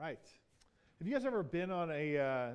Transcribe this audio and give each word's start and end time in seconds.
right. 0.00 0.18
Have 0.98 1.06
you 1.06 1.12
guys 1.14 1.26
ever 1.26 1.42
been 1.42 1.70
on 1.70 1.90
a 1.90 2.16
uh, 2.16 2.50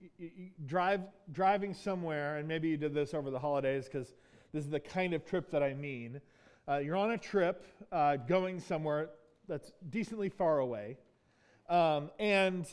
y- 0.00 0.08
y- 0.18 0.50
drive 0.64 1.02
driving 1.32 1.74
somewhere, 1.74 2.38
and 2.38 2.48
maybe 2.48 2.68
you 2.68 2.78
did 2.78 2.94
this 2.94 3.12
over 3.12 3.30
the 3.30 3.38
holidays 3.38 3.84
because 3.84 4.14
this 4.54 4.64
is 4.64 4.70
the 4.70 4.80
kind 4.80 5.12
of 5.12 5.24
trip 5.26 5.50
that 5.50 5.62
I 5.62 5.74
mean. 5.74 6.18
Uh, 6.66 6.78
you're 6.78 6.96
on 6.96 7.10
a 7.10 7.18
trip 7.18 7.62
uh, 7.92 8.16
going 8.16 8.58
somewhere 8.58 9.10
that's 9.46 9.70
decently 9.90 10.30
far 10.30 10.60
away, 10.60 10.96
um, 11.68 12.10
and 12.18 12.66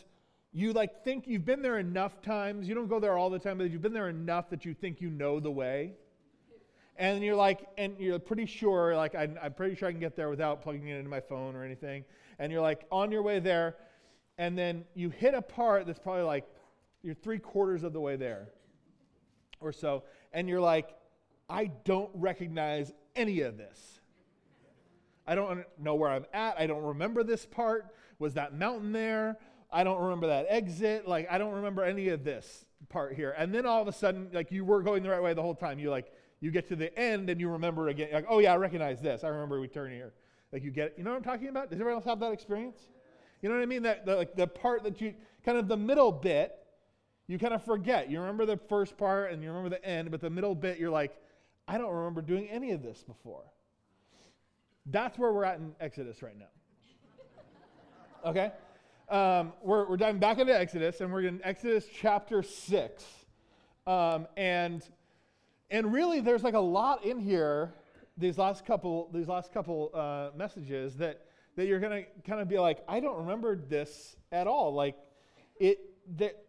you 0.54 0.72
like 0.72 1.04
think 1.04 1.28
you've 1.28 1.46
been 1.46 1.62
there 1.62 1.78
enough 1.78 2.22
times. 2.22 2.70
You 2.70 2.76
don't 2.76 2.88
go 2.88 3.02
there 3.02 3.18
all 3.18 3.30
the 3.30 3.40
time, 3.40 3.58
but 3.58 3.70
you've 3.70 3.82
been 3.82 3.94
there 3.94 4.08
enough 4.08 4.50
that 4.52 4.64
you 4.64 4.74
think 4.74 5.02
you 5.02 5.10
know 5.10 5.42
the 5.42 5.52
way. 5.52 5.92
And 6.98 7.22
you're 7.22 7.36
like, 7.36 7.68
and 7.78 8.00
you're 8.00 8.20
pretty 8.20 8.46
sure, 8.46 8.96
like, 8.96 9.16
I'm, 9.16 9.38
I'm 9.44 9.52
pretty 9.54 9.76
sure 9.76 9.90
I 9.90 9.92
can 9.92 10.00
get 10.00 10.16
there 10.16 10.30
without 10.30 10.62
plugging 10.62 10.88
it 10.88 10.96
into 10.96 11.10
my 11.10 11.20
phone 11.20 11.54
or 11.54 11.66
anything. 11.66 12.06
And 12.40 12.54
you're 12.54 12.62
like 12.62 12.86
on 12.90 13.12
your 13.12 13.22
way 13.22 13.40
there, 13.40 13.76
and 14.38 14.58
then 14.58 14.86
you 14.94 15.10
hit 15.10 15.34
a 15.34 15.42
part 15.42 15.86
that's 15.86 16.00
probably 16.00 16.24
like 16.24 16.46
you're 17.04 17.14
three 17.14 17.40
quarters 17.40 17.84
of 17.84 17.94
the 17.94 18.00
way 18.00 18.16
there 18.16 18.50
or 19.60 19.72
so, 19.72 20.04
and 20.34 20.50
you're 20.50 20.62
like, 20.62 20.96
I 21.50 21.72
don't 21.84 22.10
recognize 22.14 22.92
any 23.16 23.42
of 23.42 23.58
this. 23.58 24.00
I 25.28 25.36
don't 25.36 25.66
know 25.80 25.96
where 25.96 26.12
I'm 26.12 26.26
at. 26.34 26.60
I 26.60 26.68
don't 26.68 26.84
remember 26.84 27.24
this 27.24 27.46
part. 27.46 27.88
Was 28.20 28.36
that 28.36 28.54
mountain 28.54 28.92
there? 28.92 29.38
I 29.72 29.84
don't 29.84 30.02
remember 30.02 30.28
that 30.28 30.46
exit. 30.50 31.08
Like, 31.08 31.28
I 31.30 31.38
don't 31.38 31.54
remember 31.54 31.84
any 31.84 32.10
of 32.10 32.24
this 32.24 32.66
part 32.90 33.16
here. 33.16 33.34
And 33.38 33.54
then 33.54 33.66
all 33.66 33.82
of 33.82 33.88
a 33.88 33.92
sudden, 33.92 34.30
like, 34.34 34.52
you 34.52 34.64
were 34.64 34.82
going 34.84 35.04
the 35.04 35.10
right 35.10 35.22
way 35.22 35.34
the 35.34 35.42
whole 35.42 35.56
time. 35.56 35.80
You 35.80 35.90
like, 35.90 36.12
you 36.40 36.52
get 36.52 36.68
to 36.70 36.76
the 36.76 36.98
end 36.98 37.30
and 37.30 37.40
you 37.40 37.50
remember 37.50 37.88
again, 37.90 38.10
like, 38.14 38.26
oh 38.30 38.40
yeah, 38.40 38.54
I 38.54 38.58
recognize 38.58 39.02
this. 39.02 39.24
I 39.24 39.30
remember 39.30 39.60
we 39.60 39.68
turn 39.68 39.92
here. 39.92 40.14
Like, 40.52 40.64
you 40.64 40.72
get, 40.72 40.88
it. 40.88 40.96
you 40.98 41.04
know 41.04 41.12
what 41.12 41.18
I'm 41.18 41.24
talking 41.24 41.48
about? 41.48 41.70
Does 41.70 41.80
everyone 41.80 42.00
else 42.00 42.06
have 42.06 42.20
that 42.20 42.32
experience? 42.32 42.80
You 43.46 43.50
know 43.50 43.58
what 43.58 43.62
I 43.62 43.68
mean? 43.68 43.84
That 43.84 44.08
the, 44.08 44.16
like 44.16 44.36
the 44.36 44.48
part 44.48 44.82
that 44.86 45.00
you 45.00 45.14
kind 45.46 45.60
of 45.60 45.68
the 45.68 45.78
middle 45.78 46.12
bit, 46.12 46.58
you 47.28 47.38
kind 47.38 47.54
of 47.54 47.64
forget. 47.64 48.10
You 48.10 48.20
remember 48.20 48.44
the 48.48 48.58
first 48.58 48.98
part 48.98 49.32
and 49.32 49.44
you 49.44 49.50
remember 49.50 49.70
the 49.70 49.86
end, 49.86 50.10
but 50.10 50.20
the 50.20 50.32
middle 50.32 50.56
bit, 50.56 50.80
you're 50.80 50.90
like, 50.90 51.16
I 51.68 51.78
don't 51.78 51.94
remember 51.94 52.24
doing 52.24 52.50
any 52.50 52.72
of 52.72 52.82
this 52.82 53.04
before. 53.04 53.44
That's 54.88 55.20
where 55.20 55.32
we're 55.32 55.44
at 55.44 55.60
in 55.60 55.76
Exodus 55.80 56.24
right 56.24 56.36
now. 56.36 56.48
Okay? 58.32 58.52
Um, 59.10 59.54
we're, 59.62 59.88
we're 59.88 59.98
diving 59.98 60.20
back 60.20 60.40
into 60.40 60.60
Exodus, 60.60 61.00
and 61.02 61.14
we're 61.14 61.22
in 61.22 61.40
Exodus 61.44 61.86
chapter 61.94 62.42
6. 62.42 63.06
Um, 63.86 64.26
and, 64.38 64.84
and 65.70 65.94
really, 65.94 66.20
there's 66.20 66.42
like 66.42 66.56
a 66.56 66.60
lot 66.60 67.06
in 67.06 67.20
here, 67.20 67.76
these 68.18 68.40
last 68.40 68.66
couple, 68.66 69.12
these 69.14 69.28
last 69.28 69.54
couple 69.54 69.92
uh, 69.94 70.36
messages, 70.36 70.96
that, 70.96 71.22
that 71.56 71.68
you're 71.68 71.80
going 71.80 72.04
to 72.04 72.30
kind 72.30 72.42
of 72.42 72.48
be 72.48 72.60
like, 72.60 72.84
I 72.88 73.00
don't 73.00 73.18
remember 73.18 73.56
this 73.56 74.16
at 74.32 74.48
all. 74.48 74.74
Like, 74.74 74.96
it, 75.60 75.80
that, 76.18 76.44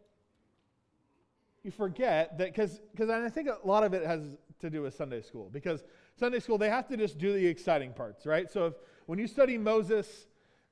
you 1.63 1.71
forget 1.71 2.39
that, 2.39 2.53
because 2.55 2.81
I 3.11 3.29
think 3.29 3.49
a 3.49 3.67
lot 3.67 3.85
of 3.85 3.95
it 3.95 4.05
has 4.07 4.23
to 4.61 4.71
do 4.71 4.83
with 4.83 4.95
Sunday 4.95 5.23
school, 5.23 5.51
because 5.53 5.85
Sunday 6.19 6.41
school, 6.41 6.59
they 6.59 6.71
have 6.71 6.89
to 6.89 6.97
just 6.97 7.19
do 7.19 7.33
the 7.33 7.47
exciting 7.47 7.93
parts, 7.93 8.27
right? 8.27 8.51
So 8.51 8.67
if, 8.67 8.75
when 9.07 9.19
you 9.19 9.27
study 9.27 9.59
Moses 9.59 10.27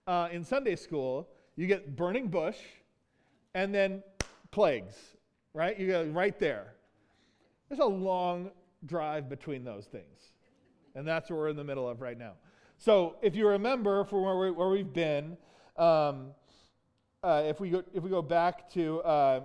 uh, 0.06 0.28
in 0.32 0.44
Sunday 0.44 0.76
school, 0.76 1.28
you 1.56 1.66
get 1.66 1.94
burning 1.94 2.28
bush 2.28 2.56
and 3.54 3.74
then 3.74 4.02
plagues, 4.50 4.94
right? 5.52 5.78
You 5.78 5.86
go 5.86 6.04
right 6.06 6.38
there. 6.38 6.74
There's 7.68 7.80
a 7.80 7.84
long 7.84 8.50
drive 8.86 9.28
between 9.28 9.64
those 9.64 9.86
things. 9.86 10.32
And 10.94 11.06
that's 11.06 11.30
what 11.30 11.38
we're 11.38 11.48
in 11.48 11.56
the 11.56 11.64
middle 11.64 11.88
of 11.88 12.00
right 12.00 12.18
now. 12.18 12.32
So 12.78 13.16
if 13.22 13.34
you 13.34 13.48
remember 13.48 14.04
from 14.04 14.22
where, 14.22 14.36
we, 14.36 14.50
we've 14.50 14.92
been, 14.92 15.36
um, 15.76 16.32
uh, 17.22 17.42
if, 17.46 17.60
we 17.60 17.70
go, 17.70 17.82
if 17.94 18.02
we 18.02 18.10
go 18.10 18.22
back 18.22 18.70
to, 18.72 19.00
uh, 19.00 19.40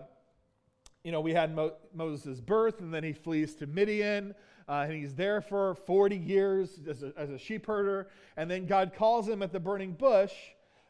you 1.03 1.11
know, 1.11 1.21
we 1.21 1.33
had 1.33 1.55
Mo- 1.55 1.75
Moses' 1.93 2.41
birth, 2.41 2.81
and 2.81 2.93
then 2.93 3.03
he 3.03 3.13
flees 3.13 3.55
to 3.55 3.67
Midian. 3.67 4.35
Uh, 4.67 4.85
and 4.87 4.93
he's 4.93 5.15
there 5.15 5.41
for 5.41 5.73
40 5.73 6.15
years 6.15 6.79
as 6.87 7.01
a, 7.01 7.11
as 7.17 7.31
a, 7.31 7.39
sheep 7.39 7.65
herder. 7.65 8.09
And 8.37 8.51
then 8.51 8.67
God 8.67 8.93
calls 8.95 9.27
him 9.27 9.41
at 9.41 9.51
the 9.51 9.59
burning 9.59 9.93
bush. 9.93 10.33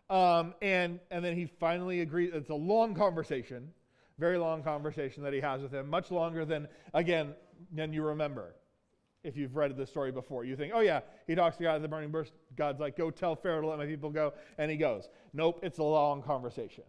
Um, 0.10 0.54
and, 0.62 1.00
and 1.12 1.24
then 1.24 1.38
he 1.38 1.46
finally 1.46 2.02
agrees. 2.02 2.32
It's 2.34 2.50
a 2.50 2.56
long 2.56 2.94
conversation, 2.94 3.70
very 4.18 4.38
long 4.38 4.64
conversation 4.64 5.24
that 5.24 5.32
he 5.32 5.40
has 5.40 5.62
with 5.62 5.72
him, 5.72 5.90
much 5.90 6.12
longer 6.12 6.44
than, 6.44 6.68
again, 6.94 7.36
than 7.72 7.94
you 7.94 8.04
remember 8.04 8.54
if 9.24 9.36
you've 9.36 9.56
read 9.56 9.76
the 9.76 9.86
story 9.86 10.12
before. 10.12 10.46
You 10.46 10.56
think, 10.56 10.74
oh, 10.76 10.80
yeah, 10.80 11.02
he 11.28 11.36
talks 11.36 11.58
to 11.58 11.64
God 11.64 11.76
at 11.76 11.82
the 11.82 11.88
burning 11.88 12.12
bush. 12.12 12.30
God's 12.56 12.80
like, 12.80 12.98
go 12.98 13.12
tell 13.12 13.36
Pharaoh 13.36 13.62
to 13.62 13.68
let 13.68 13.78
my 13.78 13.86
people 13.86 14.10
go. 14.10 14.34
And 14.58 14.72
he 14.72 14.78
goes. 14.78 15.10
Nope, 15.34 15.60
it's 15.64 15.80
a 15.80 15.84
long 15.84 16.22
conversation. 16.22 16.84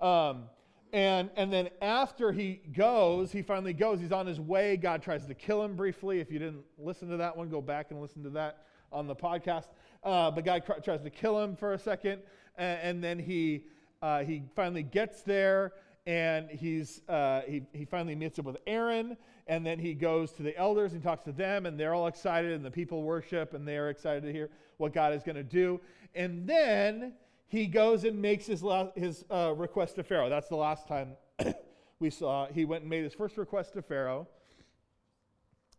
Um, 0.00 0.44
and, 0.92 1.30
and 1.36 1.52
then 1.52 1.70
after 1.80 2.32
he 2.32 2.60
goes, 2.76 3.32
he 3.32 3.40
finally 3.40 3.72
goes, 3.72 4.00
he's 4.00 4.12
on 4.12 4.26
his 4.26 4.40
way. 4.40 4.76
God 4.76 5.02
tries 5.02 5.24
to 5.26 5.34
kill 5.34 5.62
him 5.62 5.74
briefly. 5.74 6.20
If 6.20 6.30
you 6.30 6.38
didn't 6.38 6.64
listen 6.78 7.08
to 7.08 7.16
that 7.16 7.36
one, 7.36 7.48
go 7.48 7.62
back 7.62 7.90
and 7.90 8.00
listen 8.00 8.22
to 8.24 8.30
that 8.30 8.66
on 8.92 9.06
the 9.06 9.16
podcast. 9.16 9.68
Uh, 10.04 10.30
but 10.30 10.44
God 10.44 10.64
cr- 10.66 10.80
tries 10.84 11.02
to 11.02 11.10
kill 11.10 11.40
him 11.40 11.56
for 11.56 11.72
a 11.72 11.78
second. 11.78 12.20
And, 12.58 12.80
and 12.82 13.04
then 13.04 13.18
he, 13.18 13.64
uh, 14.02 14.24
he 14.24 14.42
finally 14.54 14.82
gets 14.82 15.22
there 15.22 15.72
and 16.06 16.50
he's, 16.50 17.00
uh, 17.08 17.42
he, 17.46 17.62
he 17.72 17.84
finally 17.84 18.16
meets 18.16 18.38
up 18.38 18.44
with 18.44 18.58
Aaron. 18.66 19.16
And 19.46 19.66
then 19.66 19.78
he 19.78 19.94
goes 19.94 20.32
to 20.32 20.42
the 20.42 20.56
elders 20.56 20.92
and 20.92 21.02
talks 21.02 21.24
to 21.24 21.32
them. 21.32 21.66
And 21.66 21.78
they're 21.78 21.94
all 21.94 22.06
excited. 22.06 22.52
And 22.52 22.64
the 22.64 22.70
people 22.70 23.02
worship. 23.02 23.54
And 23.54 23.66
they're 23.66 23.90
excited 23.90 24.22
to 24.22 24.32
hear 24.32 24.50
what 24.76 24.92
God 24.92 25.12
is 25.14 25.22
going 25.22 25.36
to 25.36 25.42
do. 25.42 25.80
And 26.14 26.46
then 26.46 27.14
he 27.48 27.66
goes 27.66 28.04
and 28.04 28.20
makes 28.20 28.46
his, 28.46 28.64
his 28.94 29.24
uh, 29.30 29.52
request 29.54 29.96
to 29.96 30.02
Pharaoh. 30.02 30.28
That's 30.28 30.48
the 30.48 30.56
last 30.56 30.88
time 30.88 31.12
we 31.98 32.10
saw. 32.10 32.46
He 32.46 32.64
went 32.64 32.82
and 32.82 32.90
made 32.90 33.04
his 33.04 33.14
first 33.14 33.36
request 33.36 33.74
to 33.74 33.82
Pharaoh 33.82 34.26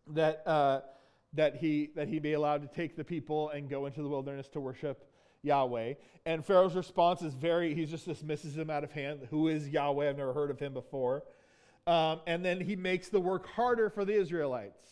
that, 0.07 0.43
uh, 0.45 0.81
that, 1.33 1.55
he, 1.55 1.89
that 1.95 2.07
he 2.07 2.19
be 2.19 2.33
allowed 2.33 2.61
to 2.61 2.67
take 2.67 2.95
the 2.95 3.03
people 3.03 3.49
and 3.49 3.69
go 3.69 3.85
into 3.85 4.01
the 4.01 4.09
wilderness 4.09 4.47
to 4.49 4.59
worship 4.59 5.09
Yahweh. 5.41 5.93
And 6.25 6.45
Pharaoh's 6.45 6.75
response 6.75 7.21
is 7.21 7.33
very, 7.33 7.73
he 7.75 7.85
just 7.85 8.05
dismisses 8.05 8.57
him 8.57 8.69
out 8.69 8.83
of 8.83 8.91
hand. 8.91 9.27
Who 9.29 9.47
is 9.47 9.67
Yahweh? 9.69 10.09
I've 10.09 10.17
never 10.17 10.33
heard 10.33 10.51
of 10.51 10.59
him 10.59 10.73
before. 10.73 11.23
Um, 11.85 12.21
and 12.27 12.43
then 12.45 12.61
he 12.61 12.75
makes 12.75 13.09
the 13.09 13.19
work 13.19 13.47
harder 13.47 13.89
for 13.89 14.05
the 14.05 14.13
Israelites. 14.13 14.87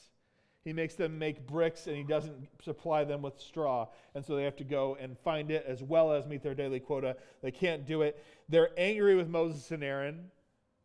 He 0.64 0.74
makes 0.74 0.94
them 0.96 1.18
make 1.18 1.48
bricks 1.48 1.88
and 1.88 1.96
he 1.96 2.04
doesn't 2.04 2.48
supply 2.64 3.04
them 3.04 3.22
with 3.22 3.40
straw. 3.40 3.88
And 4.14 4.24
so 4.24 4.36
they 4.36 4.44
have 4.44 4.58
to 4.58 4.64
go 4.64 4.96
and 5.00 5.18
find 5.20 5.50
it 5.50 5.66
as 5.68 5.82
well 5.82 6.12
as 6.12 6.28
meet 6.28 6.44
their 6.44 6.54
daily 6.54 6.80
quota. 6.80 7.16
They 7.42 7.52
can't 7.52 7.86
do 7.86 8.04
it. 8.04 8.24
They're 8.48 8.70
angry 8.78 9.16
with 9.16 9.28
Moses 9.28 9.72
and 9.72 9.84
Aaron 9.84 10.30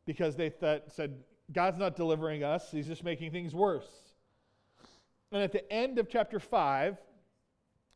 because 0.06 0.36
they 0.36 0.50
th- 0.50 0.84
said, 0.88 1.14
God's 1.52 1.78
not 1.78 1.94
delivering 1.94 2.42
us, 2.42 2.70
he's 2.70 2.86
just 2.86 3.04
making 3.04 3.32
things 3.32 3.54
worse. 3.54 3.88
And 5.30 5.42
at 5.42 5.52
the 5.52 5.70
end 5.72 5.98
of 5.98 6.08
chapter 6.08 6.40
5, 6.40 6.96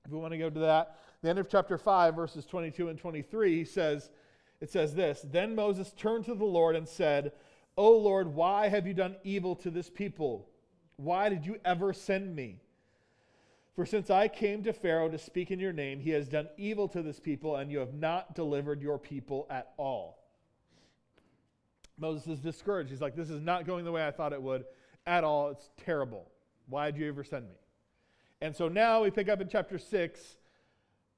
if 0.05 0.11
we 0.11 0.19
want 0.19 0.33
to 0.33 0.39
go 0.39 0.51
to 0.51 0.61
that, 0.61 0.99
the 1.23 1.31
end 1.31 1.39
of 1.39 1.49
chapter 1.49 1.79
5, 1.79 2.15
verses 2.15 2.45
22 2.45 2.89
and 2.89 2.99
23, 2.99 3.57
he 3.57 3.65
says, 3.65 4.11
it 4.61 4.71
says 4.71 4.95
this 4.95 5.25
Then 5.31 5.55
Moses 5.55 5.93
turned 5.93 6.27
to 6.27 6.35
the 6.35 6.45
Lord 6.45 6.77
and 6.77 6.87
said, 6.87 7.33
O 7.81 7.97
Lord, 7.97 8.35
why 8.35 8.69
have 8.69 8.87
you 8.87 8.93
done 8.93 9.17
evil 9.25 9.57
to 9.57 9.71
this 9.71 9.89
people? 9.89 10.51
Why 10.97 11.31
did 11.31 11.47
you 11.47 11.57
ever 11.65 11.95
send 11.95 12.37
me? 12.37 12.61
For 13.75 13.87
since 13.87 14.11
I 14.11 14.29
came 14.29 14.63
to 14.65 14.75
Pharaoh 14.75 15.09
to 15.09 15.17
speak 15.17 15.51
in 15.51 15.59
your 15.59 15.73
name, 15.73 15.99
he 15.99 16.11
has 16.11 16.29
done 16.29 16.51
evil 16.59 16.89
to 16.89 17.01
this 17.01 17.19
people, 17.19 17.57
and 17.57 17.73
you 17.73 17.79
have 17.79 17.95
not 17.95 18.35
delivered 18.35 18.83
your 18.83 18.99
people 18.99 19.47
at 19.49 19.73
all. 19.79 20.19
Moses 21.97 22.27
is 22.27 22.41
discouraged. 22.41 22.91
He's 22.91 23.01
like, 23.01 23.17
This 23.17 23.31
is 23.31 23.41
not 23.41 23.65
going 23.65 23.87
the 23.87 23.93
way 23.93 24.07
I 24.07 24.11
thought 24.11 24.35
it 24.35 24.43
would 24.43 24.67
at 25.07 25.25
all. 25.25 25.49
It's 25.49 25.71
terrible. 25.83 26.31
Why 26.69 26.91
did 26.91 27.01
you 27.01 27.09
ever 27.09 27.25
send 27.25 27.49
me? 27.49 27.57
And 28.43 28.55
so 28.55 28.69
now 28.69 29.03
we 29.03 29.11
pick 29.11 29.31
up 29.31 29.41
in 29.41 29.49
chapter 29.49 29.79
6. 29.79 30.37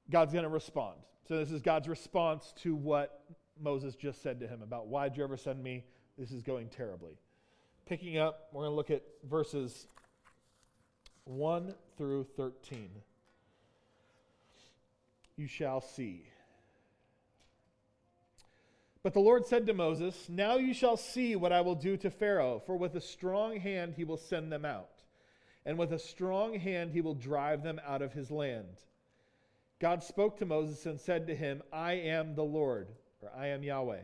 God's 0.09 0.31
going 0.31 0.43
to 0.43 0.49
respond. 0.49 0.95
So 1.27 1.35
this 1.35 1.51
is 1.51 1.61
God's 1.61 1.89
response 1.89 2.53
to 2.61 2.73
what 2.73 3.25
Moses 3.61 3.95
just 3.95 4.23
said 4.23 4.39
to 4.39 4.47
him 4.47 4.61
about 4.61 4.87
why 4.87 5.09
did 5.09 5.17
you 5.17 5.25
ever 5.25 5.35
send 5.35 5.61
me? 5.61 5.83
This 6.17 6.31
is 6.31 6.41
going 6.41 6.69
terribly 6.69 7.17
picking 7.85 8.17
up, 8.17 8.47
we're 8.51 8.63
going 8.63 8.71
to 8.71 8.75
look 8.75 8.91
at 8.91 9.03
verses 9.29 9.87
1 11.25 11.73
through 11.97 12.25
13. 12.37 12.89
You 15.35 15.47
shall 15.47 15.81
see. 15.81 16.25
But 19.01 19.13
the 19.13 19.19
Lord 19.19 19.45
said 19.45 19.67
to 19.67 19.73
Moses, 19.73 20.29
Now 20.29 20.57
you 20.57 20.73
shall 20.73 20.95
see 20.95 21.35
what 21.35 21.51
I 21.51 21.61
will 21.61 21.75
do 21.75 21.97
to 21.97 22.09
Pharaoh, 22.09 22.61
for 22.65 22.77
with 22.77 22.95
a 22.95 23.01
strong 23.01 23.57
hand 23.57 23.95
he 23.97 24.05
will 24.05 24.17
send 24.17 24.51
them 24.51 24.63
out, 24.63 25.01
and 25.65 25.77
with 25.77 25.91
a 25.91 25.99
strong 25.99 26.57
hand 26.57 26.91
he 26.91 27.01
will 27.01 27.15
drive 27.15 27.63
them 27.63 27.81
out 27.85 28.01
of 28.01 28.13
his 28.13 28.31
land. 28.31 28.77
God 29.79 30.03
spoke 30.03 30.37
to 30.37 30.45
Moses 30.45 30.85
and 30.85 30.99
said 30.99 31.27
to 31.27 31.35
him, 31.35 31.61
I 31.73 31.93
am 31.93 32.35
the 32.35 32.43
Lord, 32.43 32.87
or 33.21 33.29
I 33.35 33.47
am 33.47 33.63
Yahweh. 33.63 34.03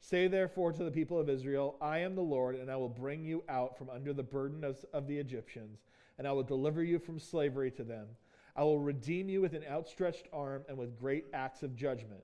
Say 0.00 0.28
therefore 0.28 0.72
to 0.72 0.84
the 0.84 0.90
people 0.90 1.18
of 1.18 1.28
Israel, 1.28 1.76
I 1.80 1.98
am 1.98 2.14
the 2.14 2.20
Lord, 2.20 2.54
and 2.54 2.70
I 2.70 2.76
will 2.76 2.88
bring 2.88 3.24
you 3.24 3.42
out 3.48 3.76
from 3.76 3.90
under 3.90 4.12
the 4.12 4.22
burden 4.22 4.62
of, 4.62 4.84
of, 4.92 5.06
the 5.06 5.18
Egyptians, 5.18 5.80
and 6.18 6.28
I 6.28 6.32
will 6.32 6.42
deliver 6.42 6.84
you 6.84 6.98
from 6.98 7.18
slavery 7.18 7.70
to 7.72 7.82
them. 7.84 8.06
I 8.54 8.62
will 8.62 8.78
redeem 8.78 9.28
you 9.28 9.40
with 9.40 9.54
an 9.54 9.64
outstretched 9.68 10.28
arm 10.32 10.64
and 10.68 10.78
with 10.78 10.98
great 10.98 11.26
acts 11.32 11.62
of 11.62 11.74
judgment. 11.74 12.22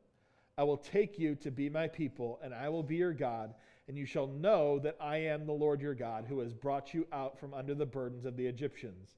I 0.56 0.64
will 0.64 0.76
take 0.76 1.18
you 1.18 1.34
to 1.36 1.50
be 1.50 1.68
my 1.68 1.88
people, 1.88 2.38
and 2.42 2.54
I 2.54 2.68
will 2.68 2.82
be 2.82 2.96
your 2.96 3.12
God, 3.12 3.54
and 3.88 3.96
you 3.96 4.06
shall 4.06 4.26
know 4.26 4.78
that 4.78 4.96
I 5.00 5.16
am 5.16 5.46
the 5.46 5.52
Lord 5.52 5.80
your 5.80 5.94
God, 5.94 6.26
who 6.28 6.40
has 6.40 6.52
brought 6.52 6.94
you 6.94 7.06
out 7.12 7.38
from 7.38 7.52
under 7.52 7.74
the 7.74 7.86
burdens 7.86 8.24
of 8.24 8.36
the 8.36 8.46
Egyptians. 8.46 9.16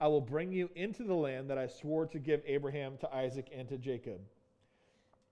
I 0.00 0.08
will 0.08 0.20
bring 0.20 0.52
you 0.52 0.70
into 0.74 1.04
the 1.04 1.14
land 1.14 1.50
that 1.50 1.58
I 1.58 1.66
swore 1.66 2.06
to 2.06 2.18
give 2.18 2.40
Abraham, 2.46 2.96
to 2.98 3.14
Isaac, 3.14 3.50
and 3.54 3.68
to 3.68 3.76
Jacob. 3.76 4.20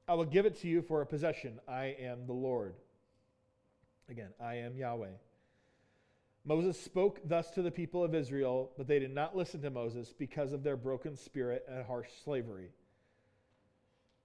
I 0.09 0.15
will 0.15 0.25
give 0.25 0.47
it 0.47 0.59
to 0.63 0.69
you 0.69 0.81
for 0.81 1.03
a 1.03 1.07
possession. 1.07 1.61
I 1.69 1.97
am 2.01 2.27
the 2.27 2.33
Lord. 2.33 2.75
Again, 4.09 4.31
I 4.41 4.55
am 4.55 4.75
Yahweh. 4.75 5.11
Moses 6.47 6.81
spoke 6.81 7.21
thus 7.27 7.51
to 7.51 7.61
the 7.61 7.71
people 7.71 8.03
of 8.03 8.15
Israel, 8.15 8.71
but 8.79 8.89
they 8.89 8.99
did 8.99 9.15
not 9.15 9.37
listen 9.37 9.61
to 9.61 9.71
Moses 9.71 10.15
because 10.19 10.55
of 10.55 10.63
their 10.63 10.79
broken 10.79 11.15
spirit 11.15 11.67
and 11.69 11.85
harsh 11.85 12.09
slavery. 12.25 12.71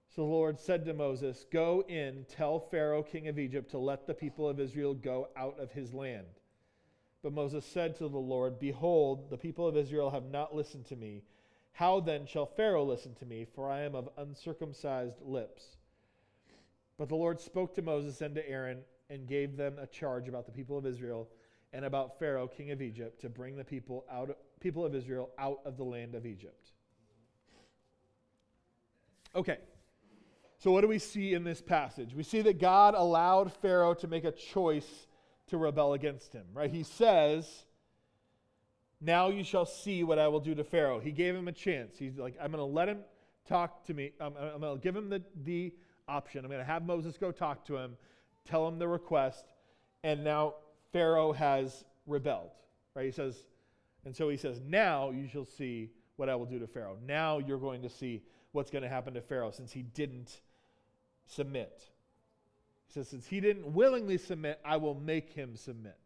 So 0.08 0.22
the 0.22 0.28
Lord 0.28 0.58
said 0.58 0.86
to 0.86 0.94
Moses, 0.94 1.44
Go 1.52 1.84
in, 1.86 2.24
tell 2.30 2.60
Pharaoh, 2.60 3.02
king 3.02 3.28
of 3.28 3.38
Egypt, 3.38 3.70
to 3.72 3.78
let 3.78 4.06
the 4.06 4.14
people 4.14 4.48
of 4.48 4.58
Israel 4.60 4.94
go 4.94 5.28
out 5.36 5.60
of 5.60 5.72
his 5.72 5.92
land. 5.92 6.26
But 7.22 7.34
Moses 7.34 7.66
said 7.66 7.96
to 7.96 8.08
the 8.08 8.16
Lord, 8.16 8.58
Behold, 8.58 9.28
the 9.28 9.36
people 9.36 9.66
of 9.66 9.76
Israel 9.76 10.10
have 10.10 10.30
not 10.30 10.54
listened 10.54 10.86
to 10.86 10.96
me. 10.96 11.24
How 11.74 11.98
then 11.98 12.24
shall 12.24 12.46
Pharaoh 12.46 12.84
listen 12.84 13.14
to 13.16 13.26
me? 13.26 13.44
For 13.44 13.68
I 13.68 13.80
am 13.80 13.96
of 13.96 14.08
uncircumcised 14.16 15.20
lips. 15.20 15.76
But 16.96 17.08
the 17.08 17.16
Lord 17.16 17.40
spoke 17.40 17.74
to 17.74 17.82
Moses 17.82 18.20
and 18.20 18.32
to 18.36 18.48
Aaron 18.48 18.78
and 19.10 19.26
gave 19.26 19.56
them 19.56 19.78
a 19.80 19.86
charge 19.86 20.28
about 20.28 20.46
the 20.46 20.52
people 20.52 20.78
of 20.78 20.86
Israel 20.86 21.28
and 21.72 21.84
about 21.84 22.18
Pharaoh, 22.20 22.46
king 22.46 22.70
of 22.70 22.80
Egypt, 22.80 23.20
to 23.22 23.28
bring 23.28 23.56
the 23.56 23.64
people 23.64 24.04
out 24.10 24.36
people 24.60 24.86
of 24.86 24.94
Israel 24.94 25.30
out 25.36 25.58
of 25.66 25.76
the 25.76 25.84
land 25.84 26.14
of 26.14 26.24
Egypt. 26.24 26.70
Okay. 29.34 29.58
So 30.58 30.70
what 30.70 30.82
do 30.82 30.88
we 30.88 31.00
see 31.00 31.34
in 31.34 31.42
this 31.42 31.60
passage? 31.60 32.14
We 32.14 32.22
see 32.22 32.40
that 32.42 32.60
God 32.60 32.94
allowed 32.94 33.52
Pharaoh 33.52 33.94
to 33.94 34.06
make 34.06 34.24
a 34.24 34.30
choice 34.30 35.08
to 35.48 35.58
rebel 35.58 35.92
against 35.92 36.32
him, 36.32 36.46
right? 36.54 36.70
He 36.70 36.84
says, 36.84 37.66
Now 39.04 39.28
you 39.28 39.44
shall 39.44 39.66
see 39.66 40.02
what 40.02 40.18
I 40.18 40.28
will 40.28 40.40
do 40.40 40.54
to 40.54 40.64
Pharaoh. 40.64 40.98
He 40.98 41.10
gave 41.10 41.34
him 41.34 41.46
a 41.46 41.52
chance. 41.52 41.98
He's 41.98 42.16
like, 42.16 42.36
I'm 42.40 42.50
going 42.50 42.58
to 42.58 42.64
let 42.64 42.88
him 42.88 43.00
talk 43.46 43.84
to 43.86 43.94
me. 43.94 44.12
I'm, 44.18 44.32
I'm 44.36 44.60
going 44.60 44.78
to 44.78 44.82
give 44.82 44.96
him 44.96 45.10
the, 45.10 45.22
the 45.44 45.74
option. 46.08 46.42
I'm 46.44 46.50
going 46.50 46.60
to 46.60 46.66
have 46.66 46.86
Moses 46.86 47.18
go 47.18 47.30
talk 47.30 47.66
to 47.66 47.76
him, 47.76 47.98
tell 48.46 48.66
him 48.66 48.78
the 48.78 48.88
request, 48.88 49.44
and 50.02 50.24
now 50.24 50.54
Pharaoh 50.92 51.32
has 51.32 51.84
rebelled, 52.06 52.50
right? 52.94 53.04
He 53.04 53.10
says, 53.10 53.36
and 54.06 54.16
so 54.16 54.30
he 54.30 54.38
says, 54.38 54.60
Now 54.66 55.10
you 55.10 55.28
shall 55.28 55.44
see 55.44 55.90
what 56.16 56.30
I 56.30 56.34
will 56.34 56.46
do 56.46 56.58
to 56.58 56.66
Pharaoh. 56.66 56.96
Now 57.06 57.38
you're 57.38 57.58
going 57.58 57.82
to 57.82 57.90
see 57.90 58.22
what's 58.52 58.70
going 58.70 58.82
to 58.82 58.88
happen 58.88 59.12
to 59.14 59.20
Pharaoh 59.20 59.50
since 59.50 59.72
he 59.72 59.82
didn't 59.82 60.40
submit. 61.26 61.82
He 62.86 62.92
says, 62.92 63.08
Since 63.08 63.26
he 63.26 63.40
didn't 63.40 63.72
willingly 63.72 64.16
submit, 64.16 64.60
I 64.64 64.78
will 64.78 64.94
make 64.94 65.32
him 65.32 65.56
submit. 65.56 65.98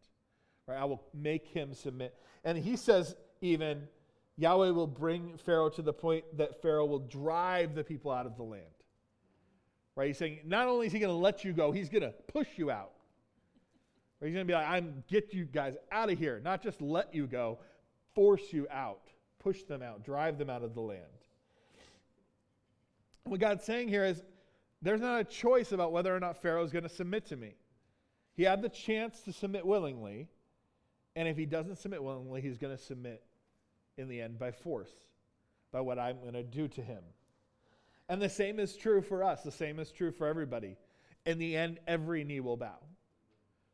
Right? 0.69 0.79
I 0.79 0.85
will 0.85 1.03
make 1.13 1.47
him 1.47 1.73
submit. 1.73 2.15
And 2.43 2.57
he 2.57 2.75
says, 2.75 3.15
even, 3.41 3.87
Yahweh 4.37 4.69
will 4.69 4.87
bring 4.87 5.35
Pharaoh 5.37 5.69
to 5.69 5.81
the 5.81 5.93
point 5.93 6.25
that 6.37 6.61
Pharaoh 6.61 6.85
will 6.85 6.99
drive 6.99 7.73
the 7.73 7.83
people 7.83 8.11
out 8.11 8.27
of 8.27 8.37
the 8.37 8.43
land. 8.43 8.63
Right? 9.95 10.07
He's 10.07 10.17
saying, 10.17 10.41
not 10.45 10.67
only 10.67 10.87
is 10.87 10.93
he 10.93 10.99
going 10.99 11.09
to 11.09 11.17
let 11.17 11.43
you 11.43 11.53
go, 11.53 11.71
he's 11.71 11.89
going 11.89 12.03
to 12.03 12.13
push 12.27 12.47
you 12.55 12.69
out. 12.69 12.91
Right? 14.21 14.27
He's 14.27 14.35
going 14.35 14.45
to 14.45 14.51
be 14.51 14.53
like, 14.53 14.67
I'm 14.67 15.03
get 15.09 15.33
you 15.33 15.45
guys 15.45 15.75
out 15.91 16.11
of 16.11 16.19
here. 16.19 16.39
Not 16.43 16.61
just 16.61 16.81
let 16.81 17.15
you 17.15 17.25
go, 17.25 17.57
force 18.13 18.53
you 18.53 18.67
out, 18.69 19.01
push 19.39 19.63
them 19.63 19.81
out, 19.81 20.05
drive 20.05 20.37
them 20.37 20.51
out 20.51 20.63
of 20.63 20.75
the 20.75 20.81
land. 20.81 21.01
What 23.23 23.39
God's 23.39 23.63
saying 23.63 23.87
here 23.87 24.05
is, 24.05 24.23
there's 24.81 25.01
not 25.01 25.19
a 25.19 25.23
choice 25.23 25.71
about 25.71 25.91
whether 25.91 26.15
or 26.15 26.19
not 26.19 26.41
Pharaoh 26.41 26.63
is 26.63 26.71
going 26.71 26.83
to 26.83 26.89
submit 26.89 27.25
to 27.27 27.35
me. 27.35 27.55
He 28.35 28.43
had 28.43 28.61
the 28.61 28.69
chance 28.69 29.19
to 29.21 29.33
submit 29.33 29.65
willingly, 29.65 30.29
and 31.19 31.27
if 31.27 31.35
he 31.35 31.45
doesn't 31.45 31.75
submit 31.75 32.01
willingly, 32.01 32.39
he's 32.39 32.57
going 32.57 32.73
to 32.73 32.81
submit 32.81 33.21
in 33.97 34.07
the 34.07 34.21
end 34.21 34.39
by 34.39 34.53
force, 34.53 34.89
by 35.69 35.81
what 35.81 35.99
I'm 35.99 36.21
going 36.21 36.31
to 36.31 36.43
do 36.43 36.69
to 36.69 36.81
him. 36.81 37.03
And 38.07 38.21
the 38.21 38.29
same 38.29 38.57
is 38.57 38.77
true 38.77 39.01
for 39.01 39.21
us, 39.21 39.43
the 39.43 39.51
same 39.51 39.79
is 39.79 39.91
true 39.91 40.13
for 40.13 40.27
everybody. 40.27 40.77
In 41.25 41.37
the 41.37 41.57
end, 41.57 41.81
every 41.87 42.23
knee 42.23 42.39
will 42.39 42.55
bow. 42.55 42.77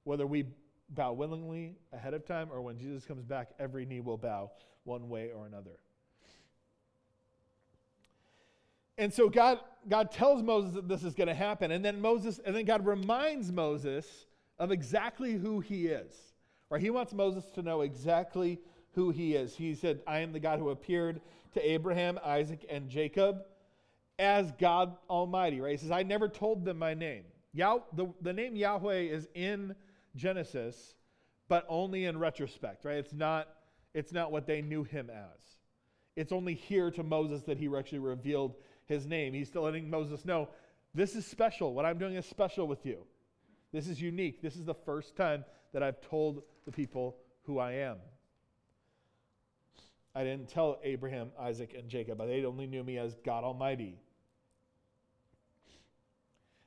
Whether 0.06 0.25
we 0.25 0.45
bow 0.89 1.13
willingly 1.13 1.75
ahead 1.94 2.15
of 2.15 2.25
time 2.25 2.50
or 2.51 2.63
when 2.63 2.80
Jesus 2.80 3.06
comes 3.06 3.24
back, 3.24 3.51
every 3.59 3.86
knee 3.86 4.00
will 4.00 4.18
bow 4.18 4.50
one 4.83 5.07
way 5.07 5.30
or 5.31 5.45
another. 5.45 5.77
And 8.98 9.13
so 9.13 9.30
God, 9.30 9.59
God 9.88 10.12
tells 10.12 10.41
Moses 10.41 10.74
that 10.74 10.88
this 10.88 11.03
is 11.03 11.13
going 11.13 11.27
to 11.27 11.36
happen. 11.36 11.69
And 11.69 11.86
then 11.86 12.01
Moses, 12.01 12.39
and 12.44 12.56
then 12.56 12.65
God 12.65 12.88
reminds 12.88 13.51
Moses 13.51 14.25
of 14.57 14.71
exactly 14.71 15.33
who 15.33 15.59
he 15.59 15.86
is. 15.86 16.25
Right? 16.69 16.81
He 16.81 16.89
wants 16.89 17.13
Moses 17.13 17.45
to 17.56 17.62
know 17.62 17.81
exactly 17.81 18.59
who 18.94 19.12
he 19.12 19.35
is. 19.35 19.56
He 19.56 19.75
said, 19.75 20.01
I 20.07 20.19
am 20.19 20.33
the 20.33 20.39
God 20.39 20.59
who 20.59 20.69
appeared 20.69 21.21
to 21.53 21.69
Abraham, 21.69 22.19
Isaac, 22.23 22.65
and 22.69 22.89
Jacob 22.89 23.44
as 24.17 24.51
God 24.59 24.95
Almighty. 25.09 25.62
Right? 25.62 25.71
He 25.71 25.77
says, 25.77 25.91
I 25.91 26.03
never 26.03 26.27
told 26.27 26.65
them 26.65 26.79
my 26.79 26.94
name. 26.94 27.23
Yah, 27.53 27.79
the, 27.94 28.07
the 28.21 28.33
name 28.33 28.56
Yahweh 28.56 29.01
is 29.01 29.27
in 29.33 29.75
Genesis, 30.15 30.95
but 31.47 31.65
only 31.69 32.06
in 32.06 32.17
retrospect, 32.17 32.83
right? 32.83 32.97
It's 32.97 33.13
not, 33.13 33.47
it's 33.94 34.12
not 34.12 34.31
what 34.31 34.45
they 34.45 34.62
knew 34.62 34.83
him 34.83 35.09
as. 35.09 35.39
It's 36.15 36.31
only 36.31 36.53
here 36.53 36.91
to 36.91 37.03
Moses 37.03 37.43
that 37.43 37.57
he 37.57 37.69
actually 37.75 38.00
revealed 38.00 38.55
his 38.88 39.05
name. 39.05 39.34
He's 39.34 39.48
still 39.48 39.63
letting 39.63 39.89
Moses 39.89 40.25
know 40.25 40.50
this 40.93 41.15
is 41.15 41.25
special. 41.25 41.74
What 41.74 41.86
I'm 41.86 41.98
doing 41.98 42.15
is 42.15 42.25
special 42.25 42.67
with 42.67 42.86
you. 42.86 43.00
This 43.72 43.88
is 43.88 44.01
unique. 44.01 44.41
This 44.41 44.55
is 44.55 44.65
the 44.65 44.74
first 44.74 45.15
time 45.15 45.45
that 45.74 45.84
I've 45.84 46.01
told 46.01 46.43
the 46.65 46.72
people 46.72 47.17
who 47.43 47.60
I 47.60 47.74
am. 47.74 47.98
I 50.15 50.24
didn't 50.24 50.48
tell 50.48 50.79
Abraham, 50.84 51.31
Isaac, 51.38 51.75
and 51.77 51.89
Jacob. 51.89 52.19
They 52.19 52.45
only 52.45 52.67
knew 52.67 52.84
me 52.84 52.98
as 52.98 53.15
God 53.25 53.43
Almighty. 53.43 54.00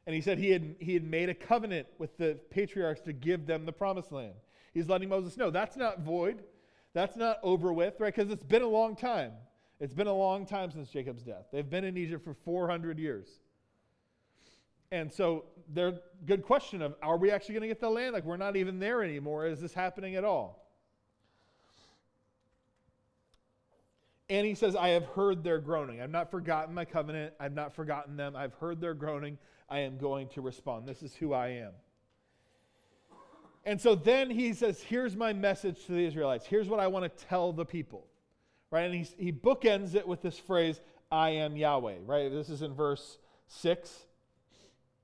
And 0.06 0.14
he 0.14 0.20
said 0.20 0.38
he 0.38 0.50
had, 0.50 0.76
he 0.78 0.94
had 0.94 1.04
made 1.04 1.28
a 1.28 1.34
covenant 1.34 1.86
with 1.98 2.16
the 2.18 2.38
patriarchs 2.50 3.00
to 3.02 3.12
give 3.12 3.46
them 3.46 3.64
the 3.64 3.72
promised 3.72 4.12
land. 4.12 4.34
He's 4.74 4.88
letting 4.88 5.08
Moses 5.08 5.36
know 5.36 5.50
that's 5.50 5.76
not 5.76 6.00
void. 6.00 6.42
That's 6.92 7.16
not 7.16 7.38
over 7.42 7.72
with, 7.72 8.00
right? 8.00 8.14
Because 8.14 8.30
it's 8.30 8.44
been 8.44 8.62
a 8.62 8.68
long 8.68 8.96
time. 8.96 9.32
It's 9.80 9.94
been 9.94 10.06
a 10.06 10.14
long 10.14 10.46
time 10.46 10.70
since 10.70 10.90
Jacob's 10.90 11.22
death. 11.22 11.46
They've 11.52 11.68
been 11.68 11.84
in 11.84 11.96
Egypt 11.96 12.24
for 12.24 12.34
400 12.34 12.98
years. 12.98 13.28
And 14.90 15.12
so 15.12 15.44
their 15.72 15.94
good 16.26 16.42
question 16.42 16.82
of 16.82 16.94
are 17.02 17.16
we 17.16 17.30
actually 17.30 17.54
going 17.54 17.62
to 17.62 17.68
get 17.68 17.80
the 17.80 17.90
land? 17.90 18.14
Like 18.14 18.24
we're 18.24 18.36
not 18.36 18.56
even 18.56 18.78
there 18.78 19.02
anymore. 19.02 19.46
Is 19.46 19.60
this 19.60 19.74
happening 19.74 20.16
at 20.16 20.24
all? 20.24 20.64
And 24.30 24.46
he 24.46 24.54
says, 24.54 24.76
I 24.76 24.88
have 24.88 25.06
heard 25.06 25.42
their 25.42 25.58
groaning. 25.58 26.02
I've 26.02 26.10
not 26.10 26.30
forgotten 26.30 26.74
my 26.74 26.84
covenant. 26.84 27.32
I've 27.40 27.54
not 27.54 27.74
forgotten 27.74 28.16
them. 28.16 28.36
I've 28.36 28.52
heard 28.54 28.80
their 28.80 28.92
groaning. 28.92 29.38
I 29.70 29.80
am 29.80 29.96
going 29.96 30.28
to 30.28 30.42
respond. 30.42 30.86
This 30.86 31.02
is 31.02 31.14
who 31.14 31.32
I 31.32 31.48
am. 31.48 31.72
And 33.64 33.80
so 33.80 33.94
then 33.94 34.30
he 34.30 34.52
says, 34.52 34.82
Here's 34.82 35.16
my 35.16 35.32
message 35.32 35.86
to 35.86 35.92
the 35.92 36.04
Israelites. 36.04 36.46
Here's 36.46 36.68
what 36.68 36.78
I 36.80 36.86
want 36.88 37.04
to 37.04 37.24
tell 37.26 37.52
the 37.52 37.64
people 37.64 38.06
right? 38.70 38.84
And 38.84 38.94
he, 38.94 39.06
he 39.18 39.32
bookends 39.32 39.94
it 39.94 40.06
with 40.06 40.22
this 40.22 40.38
phrase, 40.38 40.80
I 41.10 41.30
am 41.30 41.56
Yahweh, 41.56 41.96
right? 42.04 42.30
This 42.30 42.50
is 42.50 42.62
in 42.62 42.74
verse 42.74 43.18
6. 43.48 44.06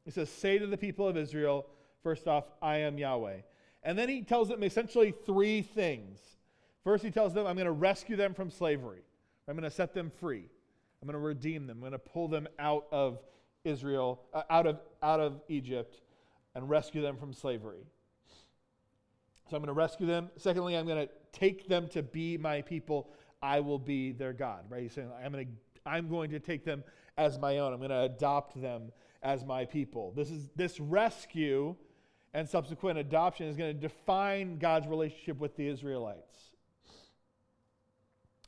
He 0.04 0.10
says, 0.10 0.28
Say 0.28 0.58
to 0.58 0.66
the 0.66 0.76
people 0.76 1.08
of 1.08 1.16
Israel, 1.16 1.66
first 2.02 2.28
off, 2.28 2.44
I 2.60 2.78
am 2.78 2.98
Yahweh. 2.98 3.38
And 3.82 3.98
then 3.98 4.08
he 4.08 4.22
tells 4.22 4.48
them 4.48 4.62
essentially 4.62 5.14
three 5.26 5.62
things. 5.62 6.20
First, 6.82 7.04
he 7.04 7.10
tells 7.10 7.32
them, 7.32 7.46
I'm 7.46 7.56
going 7.56 7.66
to 7.66 7.72
rescue 7.72 8.16
them 8.16 8.34
from 8.34 8.50
slavery. 8.50 9.02
I'm 9.48 9.54
going 9.54 9.64
to 9.64 9.74
set 9.74 9.94
them 9.94 10.10
free. 10.20 10.44
I'm 11.00 11.06
going 11.06 11.20
to 11.20 11.26
redeem 11.26 11.66
them. 11.66 11.78
I'm 11.78 11.80
going 11.80 11.92
to 11.92 11.98
pull 11.98 12.28
them 12.28 12.48
out 12.58 12.86
of 12.92 13.18
Israel, 13.64 14.20
uh, 14.32 14.42
out, 14.50 14.66
of, 14.66 14.80
out 15.02 15.20
of 15.20 15.40
Egypt, 15.48 16.00
and 16.54 16.68
rescue 16.68 17.02
them 17.02 17.16
from 17.16 17.32
slavery. 17.32 17.86
So 19.50 19.56
I'm 19.56 19.62
going 19.62 19.66
to 19.66 19.72
rescue 19.74 20.06
them. 20.06 20.30
Secondly, 20.36 20.76
I'm 20.76 20.86
going 20.86 21.06
to 21.06 21.12
take 21.32 21.68
them 21.68 21.88
to 21.88 22.02
be 22.02 22.38
my 22.38 22.62
people. 22.62 23.10
I 23.42 23.60
will 23.60 23.78
be 23.78 24.12
their 24.12 24.32
God, 24.32 24.64
right? 24.70 24.82
He's 24.82 24.92
saying, 24.92 25.10
I'm 25.22 25.32
going 25.32 25.46
to, 25.46 25.52
I'm 25.84 26.08
going 26.08 26.30
to 26.30 26.38
take 26.38 26.64
them 26.64 26.82
as 27.18 27.38
my 27.38 27.58
own. 27.58 27.72
I'm 27.72 27.78
going 27.78 27.90
to 27.90 28.02
adopt 28.02 28.60
them 28.60 28.92
as 29.24 29.44
my 29.44 29.64
people. 29.64 30.12
This 30.14 30.30
is 30.30 30.50
this 30.54 30.78
rescue 30.78 31.74
and 32.34 32.48
subsequent 32.48 32.98
adoption 32.98 33.46
is 33.46 33.56
going 33.56 33.74
to 33.74 33.80
define 33.80 34.58
God's 34.58 34.86
relationship 34.86 35.38
with 35.38 35.56
the 35.56 35.66
Israelites. 35.66 36.38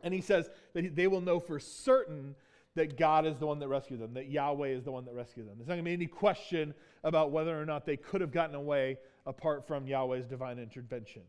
And 0.02 0.12
he 0.12 0.21
says 0.21 0.50
that 0.75 0.95
they 0.95 1.06
will 1.06 1.21
know 1.23 1.40
for 1.40 1.59
certain 1.59 2.37
that 2.75 2.99
God 2.99 3.26
is 3.26 3.38
the 3.38 3.47
one 3.47 3.59
that 3.61 3.68
rescued 3.68 4.00
them, 4.00 4.12
that 4.14 4.28
Yahweh 4.28 4.68
is 4.68 4.85
the 4.85 4.92
one 4.92 5.06
that 5.06 5.14
rescued 5.14 5.49
them. 5.49 5.54
There's 5.56 5.68
not 5.68 5.75
going 5.75 5.85
to 5.85 5.88
be 5.88 5.95
any 5.95 6.06
question 6.06 6.75
about 7.02 7.30
whether 7.30 7.59
or 7.59 7.64
not 7.64 7.87
they 7.87 7.97
could 7.97 8.21
have 8.21 8.33
gotten 8.33 8.54
away 8.54 8.99
apart 9.25 9.66
from 9.66 9.87
Yahweh's 9.87 10.26
divine 10.26 10.59
intervention. 10.59 11.23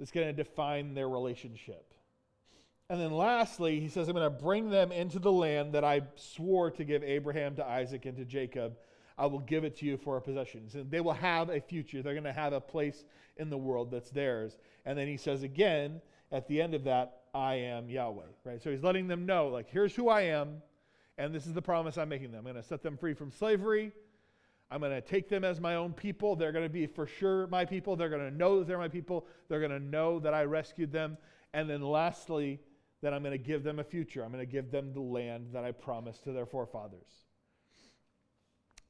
It's 0.00 0.10
going 0.10 0.26
to 0.28 0.32
define 0.32 0.94
their 0.94 1.08
relationship. 1.08 1.92
And 2.88 3.00
then 3.00 3.10
lastly, 3.10 3.80
he 3.80 3.88
says, 3.88 4.08
I'm 4.08 4.14
going 4.14 4.24
to 4.24 4.42
bring 4.42 4.70
them 4.70 4.92
into 4.92 5.18
the 5.18 5.32
land 5.32 5.72
that 5.72 5.82
I 5.82 6.02
swore 6.14 6.70
to 6.70 6.84
give 6.84 7.02
Abraham, 7.02 7.56
to 7.56 7.66
Isaac, 7.66 8.06
and 8.06 8.16
to 8.16 8.24
Jacob. 8.24 8.76
I 9.18 9.26
will 9.26 9.40
give 9.40 9.64
it 9.64 9.76
to 9.78 9.86
you 9.86 9.96
for 9.96 10.16
a 10.16 10.20
possession. 10.20 10.68
And 10.72 10.90
they 10.90 11.00
will 11.00 11.14
have 11.14 11.48
a 11.48 11.60
future. 11.60 12.02
They're 12.02 12.14
going 12.14 12.24
to 12.24 12.32
have 12.32 12.52
a 12.52 12.60
place 12.60 13.04
in 13.38 13.50
the 13.50 13.56
world 13.56 13.90
that's 13.90 14.10
theirs. 14.10 14.56
And 14.84 14.96
then 14.96 15.08
he 15.08 15.16
says 15.16 15.42
again, 15.42 16.00
at 16.30 16.46
the 16.46 16.62
end 16.62 16.74
of 16.74 16.84
that, 16.84 17.22
I 17.34 17.54
am 17.54 17.88
Yahweh. 17.88 18.22
Right? 18.44 18.62
So 18.62 18.70
he's 18.70 18.82
letting 18.82 19.08
them 19.08 19.26
know, 19.26 19.48
like, 19.48 19.68
here's 19.68 19.94
who 19.94 20.08
I 20.08 20.22
am, 20.22 20.62
and 21.18 21.34
this 21.34 21.46
is 21.46 21.54
the 21.54 21.62
promise 21.62 21.98
I'm 21.98 22.08
making 22.08 22.30
them. 22.30 22.46
I'm 22.46 22.52
going 22.52 22.62
to 22.62 22.68
set 22.68 22.82
them 22.82 22.96
free 22.96 23.14
from 23.14 23.32
slavery. 23.32 23.90
I'm 24.70 24.80
going 24.80 24.92
to 24.92 25.00
take 25.00 25.28
them 25.28 25.44
as 25.44 25.60
my 25.60 25.76
own 25.76 25.92
people. 25.92 26.36
They're 26.36 26.52
going 26.52 26.64
to 26.64 26.72
be 26.72 26.86
for 26.86 27.06
sure 27.06 27.46
my 27.48 27.64
people. 27.64 27.96
They're 27.96 28.08
going 28.08 28.30
to 28.30 28.36
know 28.36 28.58
that 28.58 28.68
they're 28.68 28.78
my 28.78 28.88
people. 28.88 29.26
They're 29.48 29.60
going 29.60 29.70
to 29.70 29.80
know 29.80 30.18
that 30.20 30.34
I 30.34 30.44
rescued 30.44 30.92
them. 30.92 31.16
And 31.54 31.70
then 31.70 31.82
lastly, 31.82 32.60
that 33.02 33.12
I'm 33.12 33.22
going 33.22 33.32
to 33.32 33.38
give 33.38 33.62
them 33.62 33.78
a 33.78 33.84
future. 33.84 34.24
I'm 34.24 34.32
going 34.32 34.44
to 34.44 34.50
give 34.50 34.70
them 34.70 34.92
the 34.92 35.00
land 35.00 35.48
that 35.52 35.64
I 35.64 35.72
promised 35.72 36.24
to 36.24 36.32
their 36.32 36.46
forefathers. 36.46 37.24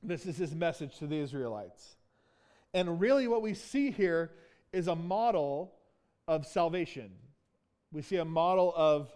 This 0.03 0.27
is 0.27 0.37
his 0.37 0.55
message 0.55 0.99
to 0.99 1.07
the 1.07 1.17
Israelites. 1.19 1.97
And 2.73 3.01
really, 3.01 3.27
what 3.27 3.43
we 3.43 3.55
see 3.55 3.91
here 3.91 4.33
is 4.73 4.87
a 4.87 4.95
model 4.95 5.73
of 6.29 6.47
salvation. 6.47 7.11
We 7.93 8.03
see 8.03 8.17
a 8.17 8.25
model 8.25 8.73
of, 8.77 9.11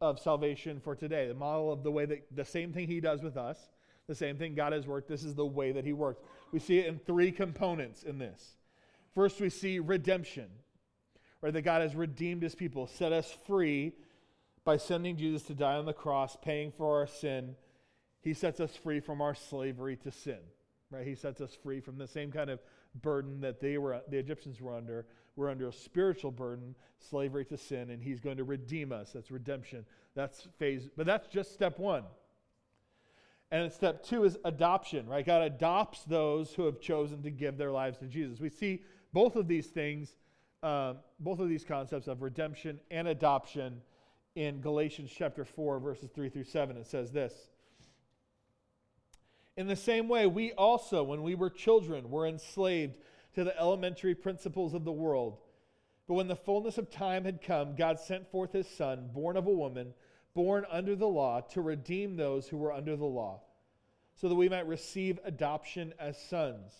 of 0.00 0.20
salvation 0.20 0.80
for 0.80 0.94
today, 0.94 1.26
the 1.26 1.34
model 1.34 1.72
of 1.72 1.82
the 1.82 1.90
way 1.90 2.06
that 2.06 2.24
the 2.34 2.44
same 2.44 2.72
thing 2.72 2.86
he 2.86 3.00
does 3.00 3.22
with 3.22 3.36
us, 3.36 3.58
the 4.06 4.14
same 4.14 4.36
thing 4.36 4.54
God 4.54 4.72
has 4.72 4.86
worked. 4.86 5.08
This 5.08 5.24
is 5.24 5.34
the 5.34 5.46
way 5.46 5.72
that 5.72 5.84
he 5.84 5.92
works. 5.92 6.22
We 6.52 6.58
see 6.58 6.78
it 6.78 6.86
in 6.86 6.98
three 6.98 7.32
components 7.32 8.02
in 8.02 8.18
this. 8.18 8.56
First, 9.14 9.40
we 9.40 9.50
see 9.50 9.78
redemption, 9.78 10.48
where 11.40 11.52
that 11.52 11.62
God 11.62 11.82
has 11.82 11.94
redeemed 11.94 12.42
his 12.42 12.54
people, 12.54 12.86
set 12.86 13.12
us 13.12 13.30
free 13.46 13.92
by 14.64 14.76
sending 14.76 15.16
Jesus 15.16 15.42
to 15.44 15.54
die 15.54 15.74
on 15.74 15.86
the 15.86 15.92
cross, 15.92 16.36
paying 16.40 16.72
for 16.72 16.98
our 16.98 17.06
sin, 17.06 17.56
he 18.20 18.34
sets 18.34 18.60
us 18.60 18.76
free 18.76 19.00
from 19.00 19.20
our 19.20 19.34
slavery 19.34 19.96
to 19.96 20.10
sin. 20.10 20.38
Right? 20.90 21.06
He 21.06 21.14
sets 21.14 21.40
us 21.40 21.56
free 21.62 21.80
from 21.80 21.98
the 21.98 22.06
same 22.06 22.30
kind 22.30 22.50
of 22.50 22.60
burden 23.00 23.40
that 23.40 23.60
they 23.60 23.78
were 23.78 24.02
the 24.08 24.18
Egyptians 24.18 24.60
were 24.60 24.76
under. 24.76 25.06
We're 25.34 25.50
under 25.50 25.68
a 25.68 25.72
spiritual 25.72 26.30
burden, 26.30 26.74
slavery 26.98 27.46
to 27.46 27.56
sin, 27.56 27.90
and 27.90 28.02
he's 28.02 28.20
going 28.20 28.36
to 28.36 28.44
redeem 28.44 28.92
us. 28.92 29.10
That's 29.12 29.30
redemption. 29.30 29.86
That's 30.14 30.46
phase, 30.58 30.90
but 30.94 31.06
that's 31.06 31.26
just 31.28 31.54
step 31.54 31.78
one. 31.78 32.04
And 33.50 33.70
step 33.72 34.04
two 34.04 34.24
is 34.24 34.38
adoption, 34.44 35.08
right? 35.08 35.24
God 35.24 35.42
adopts 35.42 36.04
those 36.04 36.52
who 36.52 36.64
have 36.66 36.80
chosen 36.80 37.22
to 37.22 37.30
give 37.30 37.56
their 37.56 37.70
lives 37.70 37.98
to 37.98 38.06
Jesus. 38.06 38.40
We 38.40 38.50
see 38.50 38.82
both 39.12 39.36
of 39.36 39.48
these 39.48 39.66
things, 39.66 40.16
uh, 40.62 40.94
both 41.20 41.38
of 41.38 41.48
these 41.48 41.64
concepts 41.64 42.08
of 42.08 42.22
redemption 42.22 42.80
and 42.90 43.08
adoption 43.08 43.80
in 44.34 44.60
Galatians 44.60 45.10
chapter 45.14 45.44
4, 45.44 45.78
verses 45.78 46.10
3 46.14 46.28
through 46.28 46.44
7. 46.44 46.76
It 46.76 46.86
says 46.86 47.10
this 47.10 47.34
In 49.56 49.66
the 49.66 49.76
same 49.76 50.08
way, 50.08 50.26
we 50.26 50.52
also, 50.52 51.02
when 51.02 51.22
we 51.22 51.34
were 51.34 51.50
children, 51.50 52.10
were 52.10 52.26
enslaved 52.26 52.94
to 53.34 53.44
the 53.44 53.58
elementary 53.58 54.14
principles 54.14 54.74
of 54.74 54.84
the 54.84 54.92
world. 54.92 55.38
But 56.08 56.14
when 56.14 56.28
the 56.28 56.36
fullness 56.36 56.78
of 56.78 56.90
time 56.90 57.24
had 57.24 57.42
come, 57.42 57.76
God 57.76 58.00
sent 58.00 58.30
forth 58.30 58.52
his 58.52 58.68
Son, 58.68 59.10
born 59.12 59.36
of 59.36 59.46
a 59.46 59.50
woman, 59.50 59.94
born 60.34 60.66
under 60.70 60.96
the 60.96 61.06
law, 61.06 61.40
to 61.52 61.60
redeem 61.60 62.16
those 62.16 62.48
who 62.48 62.56
were 62.56 62.72
under 62.72 62.96
the 62.96 63.04
law, 63.04 63.40
so 64.14 64.28
that 64.28 64.34
we 64.34 64.48
might 64.48 64.66
receive 64.66 65.20
adoption 65.24 65.94
as 65.98 66.20
sons. 66.20 66.72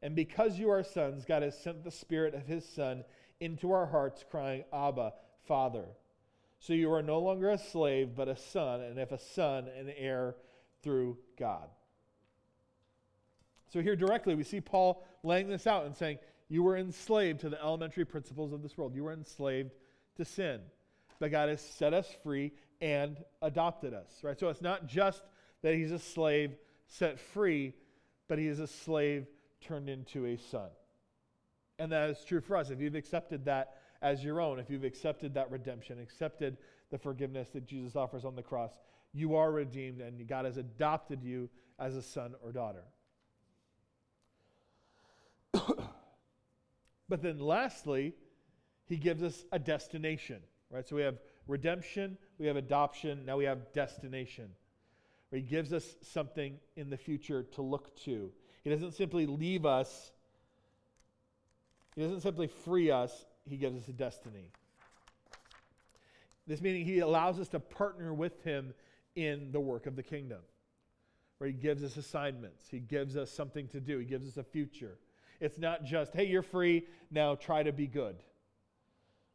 And 0.00 0.14
because 0.14 0.58
you 0.58 0.70
are 0.70 0.82
sons, 0.82 1.24
God 1.24 1.42
has 1.42 1.58
sent 1.58 1.84
the 1.84 1.90
Spirit 1.90 2.34
of 2.34 2.46
his 2.46 2.68
Son 2.68 3.04
into 3.40 3.72
our 3.72 3.86
hearts, 3.86 4.24
crying, 4.30 4.64
Abba, 4.72 5.12
Father. 5.46 5.84
So 6.62 6.74
you 6.74 6.92
are 6.92 7.02
no 7.02 7.18
longer 7.18 7.50
a 7.50 7.58
slave, 7.58 8.10
but 8.14 8.28
a 8.28 8.36
son, 8.36 8.82
and 8.82 8.96
if 8.96 9.10
a 9.10 9.18
son, 9.18 9.66
an 9.66 9.92
heir 9.96 10.36
through 10.84 11.18
God. 11.36 11.68
So 13.72 13.82
here 13.82 13.96
directly, 13.96 14.36
we 14.36 14.44
see 14.44 14.60
Paul 14.60 15.04
laying 15.24 15.48
this 15.48 15.66
out 15.66 15.86
and 15.86 15.96
saying, 15.96 16.18
You 16.48 16.62
were 16.62 16.76
enslaved 16.76 17.40
to 17.40 17.48
the 17.48 17.60
elementary 17.60 18.04
principles 18.04 18.52
of 18.52 18.62
this 18.62 18.78
world. 18.78 18.94
You 18.94 19.02
were 19.02 19.12
enslaved 19.12 19.72
to 20.18 20.24
sin. 20.24 20.60
But 21.18 21.32
God 21.32 21.48
has 21.48 21.60
set 21.60 21.94
us 21.94 22.06
free 22.22 22.52
and 22.80 23.16
adopted 23.40 23.92
us. 23.92 24.20
Right? 24.22 24.38
So 24.38 24.48
it's 24.48 24.62
not 24.62 24.86
just 24.86 25.24
that 25.62 25.74
he's 25.74 25.90
a 25.90 25.98
slave 25.98 26.54
set 26.86 27.18
free, 27.18 27.74
but 28.28 28.38
he 28.38 28.46
is 28.46 28.60
a 28.60 28.68
slave 28.68 29.26
turned 29.60 29.88
into 29.88 30.26
a 30.26 30.36
son. 30.36 30.70
And 31.80 31.90
that 31.90 32.10
is 32.10 32.24
true 32.24 32.40
for 32.40 32.56
us. 32.56 32.70
If 32.70 32.80
you've 32.80 32.94
accepted 32.94 33.46
that 33.46 33.81
as 34.02 34.22
your 34.24 34.40
own, 34.40 34.58
if 34.58 34.68
you've 34.68 34.84
accepted 34.84 35.34
that 35.34 35.50
redemption, 35.50 36.00
accepted 36.00 36.56
the 36.90 36.98
forgiveness 36.98 37.48
that 37.54 37.66
Jesus 37.66 37.96
offers 37.96 38.24
on 38.24 38.34
the 38.36 38.42
cross, 38.42 38.72
you 39.14 39.36
are 39.36 39.50
redeemed 39.50 40.00
and 40.00 40.26
God 40.26 40.44
has 40.44 40.56
adopted 40.56 41.22
you 41.22 41.48
as 41.78 41.94
a 41.96 42.02
son 42.02 42.34
or 42.42 42.52
daughter. 42.52 42.82
but 47.08 47.22
then 47.22 47.38
lastly, 47.38 48.14
he 48.86 48.96
gives 48.96 49.22
us 49.22 49.44
a 49.52 49.58
destination, 49.58 50.40
right? 50.70 50.86
So 50.86 50.96
we 50.96 51.02
have 51.02 51.18
redemption, 51.46 52.18
we 52.38 52.46
have 52.46 52.56
adoption, 52.56 53.24
now 53.24 53.36
we 53.36 53.44
have 53.44 53.72
destination. 53.72 54.48
He 55.30 55.40
gives 55.40 55.72
us 55.72 55.96
something 56.02 56.58
in 56.76 56.90
the 56.90 56.96
future 56.96 57.42
to 57.54 57.62
look 57.62 57.96
to. 58.04 58.30
He 58.64 58.70
doesn't 58.70 58.92
simply 58.92 59.26
leave 59.26 59.64
us, 59.64 60.12
he 61.94 62.02
doesn't 62.02 62.20
simply 62.22 62.48
free 62.48 62.90
us 62.90 63.26
he 63.48 63.56
gives 63.56 63.82
us 63.82 63.88
a 63.88 63.92
destiny. 63.92 64.50
This 66.46 66.60
meaning 66.60 66.84
he 66.84 66.98
allows 67.00 67.38
us 67.38 67.48
to 67.48 67.60
partner 67.60 68.12
with 68.12 68.42
him 68.42 68.74
in 69.14 69.52
the 69.52 69.60
work 69.60 69.86
of 69.86 69.96
the 69.96 70.02
kingdom, 70.02 70.40
where 71.38 71.48
he 71.48 71.54
gives 71.54 71.84
us 71.84 71.96
assignments, 71.96 72.64
he 72.70 72.78
gives 72.80 73.16
us 73.16 73.30
something 73.30 73.68
to 73.68 73.80
do, 73.80 73.98
he 73.98 74.04
gives 74.04 74.26
us 74.26 74.36
a 74.36 74.44
future. 74.44 74.98
It's 75.40 75.58
not 75.58 75.84
just, 75.84 76.14
hey, 76.14 76.24
you're 76.26 76.42
free, 76.42 76.86
now 77.10 77.34
try 77.34 77.62
to 77.62 77.72
be 77.72 77.86
good. 77.86 78.16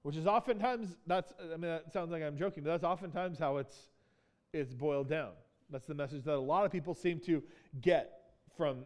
Which 0.03 0.15
is 0.15 0.25
oftentimes, 0.25 0.95
that's, 1.05 1.33
I 1.41 1.57
mean, 1.57 1.61
that 1.61 1.91
sounds 1.91 2.11
like 2.11 2.23
I'm 2.23 2.37
joking, 2.37 2.63
but 2.63 2.69
that's 2.69 2.83
oftentimes 2.83 3.37
how 3.37 3.57
it's, 3.57 3.75
it's 4.53 4.73
boiled 4.73 5.09
down. 5.09 5.31
That's 5.69 5.85
the 5.85 5.93
message 5.93 6.23
that 6.23 6.35
a 6.35 6.39
lot 6.39 6.65
of 6.65 6.71
people 6.71 6.93
seem 6.93 7.19
to 7.21 7.43
get 7.81 8.31
from, 8.55 8.85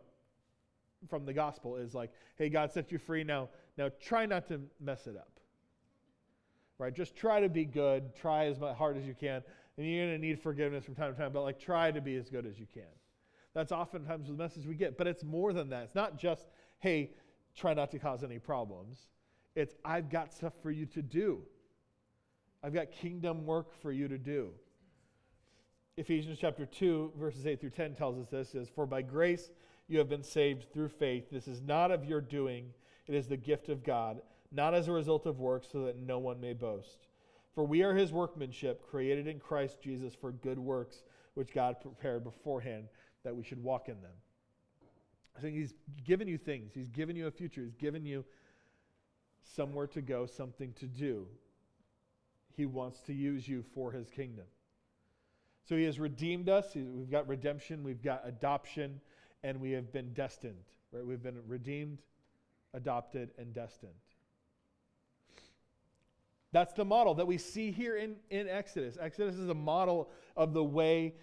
from 1.10 1.26
the 1.26 1.34
gospel 1.34 1.78
is 1.78 1.94
like, 1.94 2.12
hey, 2.38 2.50
God 2.50 2.72
set 2.72 2.92
you 2.92 2.98
free, 2.98 3.24
now 3.24 3.50
now, 3.78 3.90
try 4.02 4.26
not 4.26 4.48
to 4.50 4.62
mess 4.80 5.08
it 5.08 5.16
up. 5.16 5.40
Right? 6.78 6.94
Just 6.94 7.16
try 7.16 7.40
to 7.42 7.50
be 7.50 7.66
good. 7.66 8.16
Try 8.16 8.46
as 8.46 8.58
hard 8.58 8.98
as 8.98 9.06
you 9.06 9.14
can. 9.14 9.44
And 9.78 9.88
you're 9.88 10.06
going 10.08 10.20
to 10.20 10.28
need 10.28 10.40
forgiveness 10.40 10.84
from 10.84 10.96
time 10.96 11.14
to 11.14 11.20
time, 11.20 11.32
but 11.32 11.44
like 11.44 11.60
try 11.60 11.92
to 11.92 12.02
be 12.02 12.16
as 12.16 12.30
good 12.30 12.46
as 12.46 12.60
you 12.60 12.68
can. 12.74 12.84
That's 13.54 13.72
oftentimes 13.72 14.28
the 14.28 14.34
message 14.34 14.66
we 14.66 14.76
get. 14.76 14.98
But 14.98 15.08
it's 15.08 15.24
more 15.24 15.54
than 15.54 15.70
that. 15.70 15.84
It's 15.84 15.96
not 15.96 16.18
just, 16.18 16.48
hey, 16.80 17.12
try 17.56 17.74
not 17.74 17.92
to 17.92 18.00
cause 18.00 18.24
any 18.24 18.40
problems. 18.40 19.08
It's, 19.56 19.76
I've 19.84 20.10
got 20.10 20.34
stuff 20.34 20.54
for 20.62 20.72
you 20.72 20.86
to 20.88 21.02
do. 21.02 21.42
I've 22.64 22.74
got 22.74 22.92
kingdom 22.92 23.46
work 23.46 23.74
for 23.82 23.92
you 23.92 24.08
to 24.08 24.18
do. 24.18 24.52
Ephesians 25.98 26.38
chapter 26.40 26.66
2, 26.66 27.14
verses 27.20 27.46
8 27.46 27.60
through 27.60 27.72
10 27.72 27.96
tells 27.96 28.18
us 28.18 28.30
this 28.30 28.56
is, 28.56 28.70
For 28.70 28.86
by 28.86 29.02
grace 29.02 29.52
you 29.88 29.98
have 29.98 30.10
been 30.10 30.24
saved 30.24 30.72
through 30.74 30.90
faith. 30.90 31.30
This 31.32 31.48
is 31.48 31.62
not 31.62 31.92
of 31.92 32.06
your 32.06 32.22
doing 32.22 32.72
it 33.12 33.18
is 33.18 33.28
the 33.28 33.36
gift 33.36 33.68
of 33.68 33.84
God, 33.84 34.22
not 34.54 34.74
as 34.74 34.88
a 34.88 34.92
result 34.92 35.26
of 35.26 35.40
works, 35.40 35.68
so 35.70 35.84
that 35.84 35.98
no 35.98 36.18
one 36.18 36.40
may 36.40 36.54
boast. 36.54 37.08
For 37.54 37.66
we 37.66 37.84
are 37.84 37.94
his 37.94 38.14
workmanship, 38.14 38.82
created 38.90 39.28
in 39.28 39.38
Christ 39.38 39.82
Jesus 39.82 40.16
for 40.16 40.32
good 40.32 40.58
works, 40.58 41.04
which 41.34 41.54
God 41.54 41.82
prepared 41.82 42.24
beforehand 42.24 42.86
that 43.26 43.36
we 43.36 43.44
should 43.44 43.62
walk 43.62 43.90
in 43.90 44.02
them. 44.02 44.14
I 45.38 45.42
think 45.42 45.56
he's 45.58 45.74
given 46.06 46.28
you 46.28 46.38
things. 46.38 46.72
He's 46.74 46.88
given 46.88 47.18
you 47.18 47.28
a 47.28 47.32
future. 47.32 47.62
He's 47.64 47.76
given 47.76 48.06
you 48.06 48.24
somewhere 49.44 49.88
to 49.88 50.02
go, 50.02 50.26
something 50.26 50.72
to 50.80 50.86
do. 50.86 51.28
He 52.56 52.66
wants 52.66 53.02
to 53.02 53.14
use 53.14 53.46
you 53.46 53.64
for 53.74 53.92
his 53.92 54.10
kingdom. 54.10 54.46
So 55.68 55.76
he 55.76 55.84
has 55.84 56.00
redeemed 56.00 56.48
us. 56.48 56.76
We've 56.76 57.12
got 57.12 57.28
redemption, 57.28 57.84
we've 57.84 58.02
got 58.02 58.22
adoption, 58.26 59.02
and 59.44 59.60
we 59.60 59.72
have 59.72 59.92
been 59.92 60.14
destined. 60.14 60.64
Right? 60.92 61.06
We've 61.06 61.22
been 61.22 61.40
redeemed, 61.48 62.00
adopted, 62.74 63.32
and 63.38 63.54
destined. 63.54 63.94
That's 66.54 66.74
the 66.74 66.86
model 66.86 67.16
that 67.16 67.28
we 67.28 67.38
see 67.38 67.72
here 67.72 67.96
in, 67.96 68.16
in 68.30 68.50
Exodus. 68.50 68.98
Exodus 69.00 69.36
is 69.36 69.50
a 69.50 69.54
model 69.54 70.10
of 70.36 70.54
the 70.54 70.64
way 70.64 71.14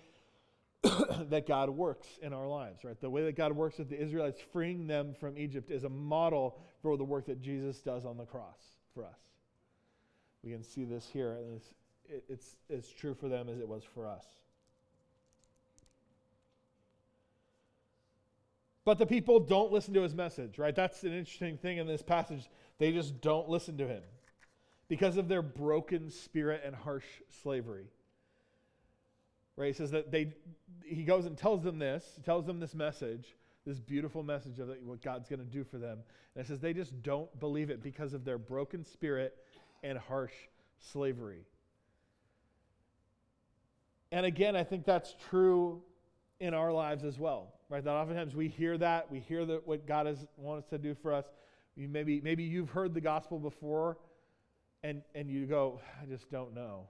that 0.82 1.46
God 1.46 1.70
works 1.70 2.06
in 2.22 2.32
our 2.32 2.46
lives, 2.46 2.84
right? 2.84 2.98
The 3.00 3.10
way 3.10 3.24
that 3.24 3.36
God 3.36 3.52
works 3.52 3.78
with 3.78 3.90
the 3.90 4.00
Israelites, 4.00 4.40
freeing 4.52 4.86
them 4.86 5.14
from 5.18 5.36
Egypt, 5.36 5.70
is 5.70 5.84
a 5.84 5.88
model 5.88 6.58
for 6.82 6.96
the 6.96 7.04
work 7.04 7.26
that 7.26 7.42
Jesus 7.42 7.80
does 7.80 8.04
on 8.04 8.16
the 8.16 8.24
cross 8.24 8.60
for 8.94 9.04
us. 9.04 9.18
We 10.42 10.52
can 10.52 10.62
see 10.62 10.84
this 10.84 11.08
here, 11.12 11.32
and 11.32 11.56
it's, 11.56 11.74
it, 12.08 12.24
it's, 12.28 12.56
it's 12.70 12.92
true 12.92 13.14
for 13.14 13.28
them 13.28 13.48
as 13.48 13.58
it 13.58 13.68
was 13.68 13.82
for 13.94 14.06
us. 14.06 14.24
But 18.88 18.96
the 18.96 19.04
people 19.04 19.38
don't 19.38 19.70
listen 19.70 19.92
to 19.92 20.00
his 20.00 20.14
message, 20.14 20.56
right? 20.56 20.74
That's 20.74 21.02
an 21.02 21.12
interesting 21.12 21.58
thing 21.58 21.76
in 21.76 21.86
this 21.86 22.00
passage. 22.00 22.48
They 22.78 22.90
just 22.90 23.20
don't 23.20 23.46
listen 23.46 23.76
to 23.76 23.86
him 23.86 24.00
because 24.88 25.18
of 25.18 25.28
their 25.28 25.42
broken 25.42 26.08
spirit 26.08 26.62
and 26.64 26.74
harsh 26.74 27.04
slavery. 27.42 27.84
Right? 29.56 29.66
He 29.66 29.72
says 29.74 29.90
that 29.90 30.10
they 30.10 30.32
he 30.86 31.04
goes 31.04 31.26
and 31.26 31.36
tells 31.36 31.62
them 31.62 31.78
this, 31.78 32.18
tells 32.24 32.46
them 32.46 32.60
this 32.60 32.74
message, 32.74 33.36
this 33.66 33.78
beautiful 33.78 34.22
message 34.22 34.58
of 34.58 34.70
what 34.82 35.02
God's 35.02 35.28
going 35.28 35.40
to 35.40 35.44
do 35.44 35.64
for 35.64 35.76
them. 35.76 35.98
And 36.34 36.42
it 36.42 36.48
says 36.48 36.58
they 36.58 36.72
just 36.72 37.02
don't 37.02 37.28
believe 37.40 37.68
it 37.68 37.82
because 37.82 38.14
of 38.14 38.24
their 38.24 38.38
broken 38.38 38.86
spirit 38.86 39.36
and 39.82 39.98
harsh 39.98 40.32
slavery. 40.78 41.44
And 44.12 44.24
again, 44.24 44.56
I 44.56 44.64
think 44.64 44.86
that's 44.86 45.14
true 45.28 45.82
in 46.40 46.54
our 46.54 46.72
lives 46.72 47.04
as 47.04 47.18
well, 47.18 47.52
right? 47.68 47.82
That 47.82 47.90
oftentimes 47.90 48.34
we 48.34 48.48
hear 48.48 48.78
that, 48.78 49.10
we 49.10 49.20
hear 49.20 49.44
that 49.44 49.66
what 49.66 49.86
God 49.86 50.06
has 50.06 50.26
wants 50.36 50.68
to 50.68 50.78
do 50.78 50.94
for 50.94 51.12
us. 51.12 51.26
You 51.76 51.88
maybe 51.88 52.20
maybe 52.20 52.42
you've 52.42 52.70
heard 52.70 52.94
the 52.94 53.00
gospel 53.00 53.38
before, 53.38 53.98
and 54.82 55.02
and 55.14 55.30
you 55.30 55.46
go, 55.46 55.80
I 56.02 56.06
just 56.06 56.30
don't 56.30 56.54
know. 56.54 56.88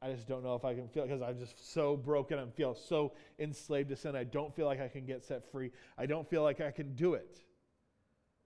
I 0.00 0.12
just 0.12 0.28
don't 0.28 0.44
know 0.44 0.54
if 0.54 0.64
I 0.64 0.74
can 0.74 0.88
feel 0.88 1.04
because 1.04 1.22
I'm 1.22 1.38
just 1.38 1.72
so 1.72 1.96
broken. 1.96 2.38
I 2.38 2.46
feel 2.56 2.74
so 2.74 3.12
enslaved 3.38 3.88
to 3.88 3.96
sin. 3.96 4.14
I 4.14 4.22
don't 4.24 4.54
feel 4.54 4.66
like 4.66 4.80
I 4.80 4.86
can 4.86 5.04
get 5.04 5.24
set 5.24 5.50
free. 5.50 5.72
I 5.96 6.06
don't 6.06 6.28
feel 6.28 6.42
like 6.44 6.60
I 6.60 6.70
can 6.70 6.94
do 6.94 7.14
it. 7.14 7.38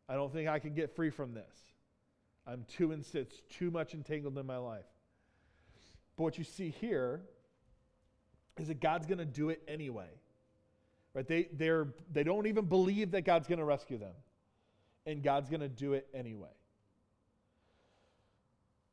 I 0.09 0.15
don't 0.15 0.33
think 0.33 0.49
I 0.49 0.59
can 0.59 0.75
get 0.75 0.97
free 0.97 1.11
from 1.11 1.35
this. 1.35 1.73
I'm 2.47 2.65
too 2.65 2.93
in, 2.93 3.05
it's 3.13 3.43
too 3.51 3.71
much 3.71 3.93
entangled 3.95 4.37
in 4.39 4.47
my 4.47 4.57
life. 4.57 4.87
But 6.17 6.25
what 6.25 6.39
you 6.39 6.45
see 6.45 6.71
here 6.71 7.21
is 8.59 8.69
that 8.69 8.81
God's 8.81 9.07
going 9.07 9.19
to 9.19 9.25
do 9.25 9.51
it 9.51 9.63
anyway. 9.69 10.09
Right? 11.15 11.27
They, 11.27 11.49
they're, 11.53 11.89
they 12.11 12.25
don't 12.25 12.47
even 12.47 12.67
believe 12.67 13.11
that 13.13 13.23
God's 13.23 13.49
going 13.49 13.59
to 13.59 13.65
rescue 13.65 13.99
them. 13.99 14.15
And 15.05 15.23
God's 15.23 15.49
going 15.51 15.61
to 15.61 15.69
do 15.69 15.95
it 15.95 16.07
anyway. 16.15 16.49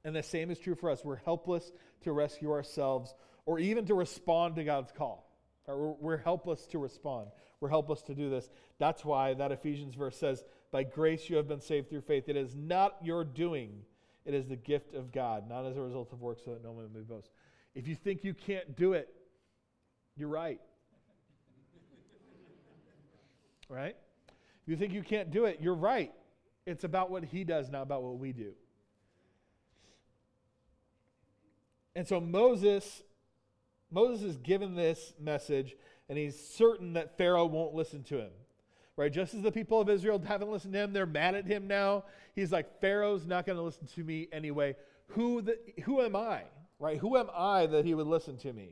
and 0.03 0.15
the 0.15 0.23
same 0.23 0.51
is 0.51 0.59
true 0.59 0.75
for 0.75 0.89
us. 0.91 1.03
We're 1.03 1.15
helpless 1.15 1.71
to 2.01 2.11
rescue 2.11 2.51
ourselves 2.51 3.15
or 3.45 3.59
even 3.59 3.85
to 3.85 3.93
respond 3.95 4.57
to 4.57 4.63
God's 4.63 4.91
call. 4.91 5.23
We're, 5.67 6.17
helpless 6.17 6.65
to 6.67 6.79
respond. 6.79 7.27
We're 7.59 7.69
helpless 7.69 8.01
to 8.03 8.15
do 8.15 8.29
this. 8.29 8.49
That's 8.77 9.03
why 9.03 9.33
that 9.33 9.51
Ephesians 9.51 9.95
verse 9.95 10.15
says, 10.15 10.43
By 10.71 10.83
grace 10.83 11.29
you 11.29 11.35
have 11.37 11.47
been 11.47 11.59
saved 11.59 11.89
through 11.89 12.01
faith. 12.01 12.29
It 12.29 12.37
is 12.37 12.55
not 12.55 12.95
your 13.01 13.25
doing, 13.25 13.81
it 14.25 14.33
is 14.33 14.47
the 14.47 14.55
gift 14.55 14.93
of 14.93 15.11
God, 15.11 15.49
not 15.49 15.65
as 15.65 15.75
a 15.75 15.81
result 15.81 16.13
of 16.13 16.21
works, 16.21 16.43
so 16.45 16.51
that 16.51 16.63
no 16.63 16.71
one 16.71 16.87
may 16.93 17.01
boast. 17.01 17.29
If 17.75 17.87
you 17.87 17.95
think 17.95 18.23
you 18.23 18.33
can't 18.33 18.77
do 18.77 18.93
it, 18.93 19.09
you're 20.17 20.29
right. 20.29 20.59
right? 23.69 23.95
You 24.65 24.75
think 24.75 24.93
you 24.93 25.03
can't 25.03 25.31
do 25.31 25.45
it, 25.45 25.59
you're 25.61 25.75
right. 25.75 26.13
It's 26.65 26.83
about 26.83 27.09
what 27.09 27.23
he 27.23 27.43
does, 27.43 27.69
not 27.69 27.83
about 27.83 28.03
what 28.03 28.17
we 28.17 28.33
do. 28.33 28.53
And 31.95 32.07
so 32.07 32.19
Moses 32.19 33.03
Moses 33.89 34.21
is 34.21 34.37
given 34.37 34.75
this 34.75 35.13
message 35.19 35.75
and 36.09 36.17
he's 36.17 36.39
certain 36.39 36.93
that 36.93 37.17
Pharaoh 37.17 37.45
won't 37.45 37.73
listen 37.73 38.03
to 38.03 38.17
him. 38.17 38.31
Right? 38.95 39.11
Just 39.11 39.33
as 39.33 39.43
the 39.43 39.51
people 39.51 39.79
of 39.79 39.89
Israel 39.89 40.21
haven't 40.25 40.49
listened 40.49 40.73
to 40.73 40.79
him, 40.79 40.93
they're 40.93 41.05
mad 41.05 41.35
at 41.35 41.45
him 41.45 41.67
now. 41.67 42.05
He's 42.33 42.51
like, 42.51 42.81
Pharaoh's 42.81 43.27
not 43.27 43.45
going 43.45 43.57
to 43.57 43.61
listen 43.61 43.87
to 43.95 44.03
me 44.03 44.27
anyway. 44.31 44.75
Who, 45.09 45.41
the, 45.41 45.57
who 45.83 46.01
am 46.01 46.15
I? 46.15 46.43
Right? 46.79 46.97
Who 46.97 47.15
am 47.15 47.29
I 47.35 47.67
that 47.67 47.85
he 47.85 47.93
would 47.93 48.07
listen 48.07 48.37
to 48.37 48.53
me? 48.53 48.71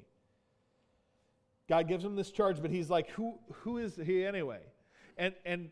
God 1.68 1.88
gives 1.88 2.04
him 2.04 2.16
this 2.16 2.32
charge, 2.32 2.62
but 2.62 2.72
he's 2.72 2.90
like, 2.90 3.10
who, 3.12 3.40
who 3.52 3.78
is 3.78 3.96
he 3.96 4.26
anyway? 4.26 4.62
And, 5.18 5.34
and 5.46 5.70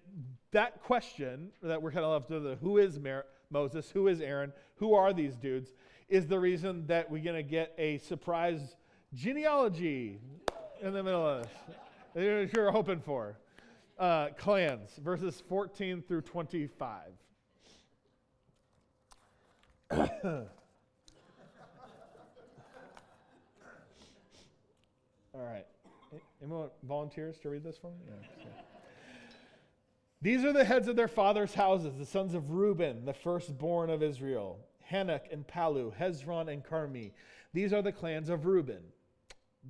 that 0.51 0.81
question 0.83 1.51
that 1.61 1.81
we're 1.81 1.91
kind 1.91 2.05
of 2.05 2.11
left 2.11 2.29
with, 2.29 2.59
who 2.61 2.77
is 2.77 2.99
Mer- 2.99 3.25
Moses? 3.49 3.89
Who 3.91 4.07
is 4.07 4.21
Aaron? 4.21 4.53
Who 4.77 4.95
are 4.95 5.13
these 5.13 5.35
dudes? 5.35 5.73
Is 6.09 6.27
the 6.27 6.39
reason 6.39 6.87
that 6.87 7.09
we're 7.09 7.23
going 7.23 7.35
to 7.35 7.43
get 7.43 7.73
a 7.77 7.97
surprise 7.99 8.75
genealogy 9.13 10.19
in 10.81 10.93
the 10.93 11.03
middle 11.03 11.25
of 11.25 11.47
this. 12.13 12.51
You're 12.53 12.71
hoping 12.71 12.99
for. 12.99 13.37
Uh, 13.97 14.29
clans, 14.37 14.89
verses 14.97 15.41
14 15.47 16.03
through 16.07 16.21
25. 16.21 16.99
All 19.93 20.47
right. 25.35 25.65
Anyone 26.43 26.69
volunteers 26.83 27.37
to 27.39 27.49
read 27.49 27.63
this 27.63 27.77
for 27.77 27.87
me? 27.87 27.97
Yeah. 28.05 28.45
These 30.21 30.43
are 30.43 30.51
the 30.51 30.65
heads 30.65 30.89
of 30.89 30.95
their 30.97 31.07
fathers' 31.07 31.53
houses, 31.53 31.97
the 31.97 32.05
sons 32.05 32.33
of 32.33 32.51
Reuben, 32.51 33.05
the 33.05 33.13
firstborn 33.13 33.89
of 33.89 34.03
Israel, 34.03 34.59
Hanoch 34.91 35.31
and 35.31 35.47
Pallu, 35.47 35.95
Hezron 35.95 36.51
and 36.51 36.63
Carmi. 36.63 37.11
These 37.53 37.71
are 37.71 37.81
the 37.81 37.91
clans 37.91 38.29
of 38.29 38.45
Reuben. 38.45 38.81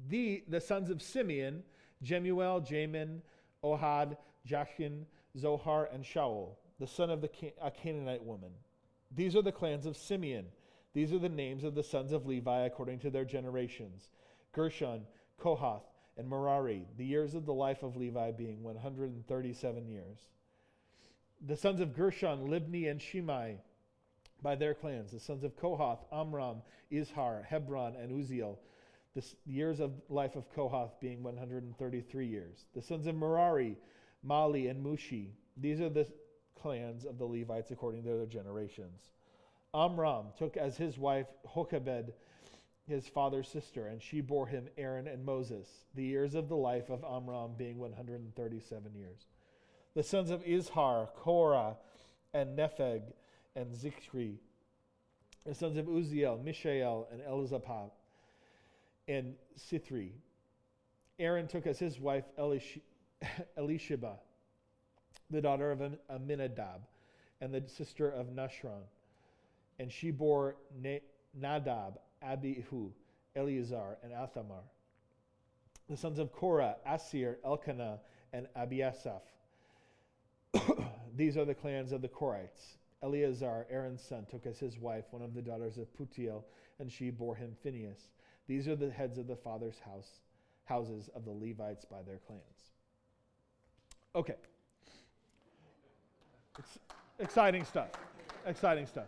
The, 0.10 0.44
the 0.48 0.60
sons 0.60 0.90
of 0.90 1.02
Simeon, 1.02 1.62
Jemuel, 2.02 2.62
Jamin, 2.62 3.22
Ohad, 3.64 4.18
Jachin, 4.48 5.06
Zohar, 5.38 5.90
and 5.94 6.04
Shaul, 6.04 6.56
the 6.80 6.88
son 6.88 7.12
of 7.12 7.22
the 7.22 7.30
a 7.62 7.70
Canaanite 7.70 8.24
woman. 8.24 8.52
These 9.16 9.36
are 9.36 9.44
the 9.44 9.52
clans 9.52 9.86
of 9.86 9.96
Simeon. 9.96 10.46
These 10.94 11.14
are 11.14 11.20
the 11.20 11.30
names 11.30 11.64
of 11.64 11.76
the 11.76 11.84
sons 11.84 12.12
of 12.12 12.26
Levi 12.26 12.66
according 12.66 13.00
to 13.00 13.10
their 13.10 13.26
generations 13.26 14.10
Gershon, 14.54 15.02
Kohath, 15.40 15.84
and 16.18 16.30
Merari, 16.30 16.88
the 16.98 17.06
years 17.06 17.36
of 17.36 17.46
the 17.46 17.54
life 17.54 17.84
of 17.84 17.96
Levi 17.96 18.32
being 18.32 18.64
137 18.64 19.88
years. 19.88 20.20
The 21.46 21.58
sons 21.58 21.80
of 21.80 21.96
Gershon, 21.96 22.48
Libni, 22.48 22.90
and 22.90 23.02
Shimei 23.02 23.58
by 24.42 24.56
their 24.56 24.74
clans. 24.74 25.12
The 25.12 25.20
sons 25.20 25.44
of 25.44 25.58
Kohath, 25.58 26.06
Amram, 26.12 26.62
Izhar, 26.92 27.46
Hebron, 27.46 27.96
and 27.96 28.12
Uzziel 28.12 28.58
the 29.14 29.24
years 29.46 29.80
of 29.80 29.92
life 30.10 30.36
of 30.36 30.52
Kohath 30.54 31.00
being 31.00 31.22
133 31.22 32.28
years. 32.28 32.66
The 32.74 32.82
sons 32.82 33.06
of 33.08 33.16
Merari, 33.16 33.78
Mahli, 34.28 34.70
and 34.70 34.84
Mushi. 34.84 35.30
These 35.58 35.82
are 35.82 35.90
the 35.90 36.08
clans 36.60 37.06
of 37.06 37.18
the 37.18 37.26
Levites 37.26 37.72
according 37.72 38.04
to 38.04 38.10
their 38.10 38.26
generations. 38.26 39.12
Amram 39.76 40.28
took 40.38 40.58
as 40.58 40.78
his 40.78 40.98
wife 40.98 41.28
Jochebed, 41.54 42.14
his 42.88 43.08
father's 43.08 43.48
sister, 43.48 43.88
and 43.88 44.02
she 44.02 44.22
bore 44.22 44.48
him 44.48 44.68
Aaron 44.78 45.08
and 45.08 45.26
Moses, 45.26 45.68
the 45.96 46.04
years 46.04 46.36
of 46.36 46.50
the 46.50 46.56
life 46.56 46.90
of 46.90 47.04
Amram 47.04 47.54
being 47.58 47.78
137 47.80 48.94
years. 48.96 49.28
The 49.96 50.04
sons 50.04 50.30
of 50.32 50.44
Izhar, 50.44 51.14
Korah, 51.16 51.78
and 52.34 52.58
Nepheg, 52.58 53.04
and 53.56 53.72
Zichri. 53.74 54.38
The 55.46 55.54
sons 55.54 55.78
of 55.78 55.86
Uzziel, 55.86 56.44
Mishael, 56.44 57.08
and 57.12 57.22
Elzaphat 57.22 57.92
and 59.08 59.36
Sithri. 59.58 60.12
Aaron 61.20 61.48
took 61.48 61.68
as 61.68 61.80
his 61.80 62.00
wife 62.00 62.26
Elish- 62.40 62.82
Elisheba, 63.58 64.18
the 65.30 65.42
daughter 65.42 65.72
of 65.72 65.82
Amminadab, 66.10 66.82
and 67.42 67.54
the 67.54 67.64
sister 67.68 68.10
of 68.10 68.28
Nashron. 68.28 68.84
And 69.80 69.92
she 69.92 70.12
bore 70.12 70.56
Nadab, 71.34 72.00
Abihu, 72.24 72.92
Eleazar, 73.36 73.98
and 74.04 74.12
Athamar. 74.12 74.64
The 75.90 75.98
sons 75.98 76.20
of 76.20 76.32
Korah, 76.32 76.78
Asir, 76.86 77.40
Elkanah, 77.44 78.00
and 78.32 78.48
Abiasaph. 78.58 79.22
These 81.16 81.38
are 81.38 81.46
the 81.46 81.54
clans 81.54 81.92
of 81.92 82.02
the 82.02 82.08
Korites. 82.08 82.78
Eleazar, 83.04 83.68
Aaron's 83.70 84.02
son, 84.02 84.26
took 84.30 84.46
as 84.46 84.60
his 84.60 84.80
wife 84.80 85.06
one 85.12 85.22
of 85.22 85.34
the 85.34 85.42
daughters 85.42 85.78
of 85.78 85.88
Putiel, 85.94 86.44
and 86.80 86.92
she 86.92 87.10
bore 87.10 87.36
him 87.36 87.56
Phinehas. 87.62 88.10
These 88.48 88.68
are 88.68 88.76
the 88.76 88.90
heads 88.90 89.18
of 89.18 89.28
the 89.28 89.36
father's 89.36 89.80
house, 89.80 90.22
houses 90.66 91.10
of 91.16 91.26
the 91.26 91.32
Levites 91.32 91.86
by 91.86 92.02
their 92.02 92.20
clans. 92.26 92.42
Okay. 94.16 94.36
It's 96.60 96.80
exciting 97.20 97.66
stuff. 97.66 97.90
Exciting 98.46 98.86
stuff. 98.86 99.08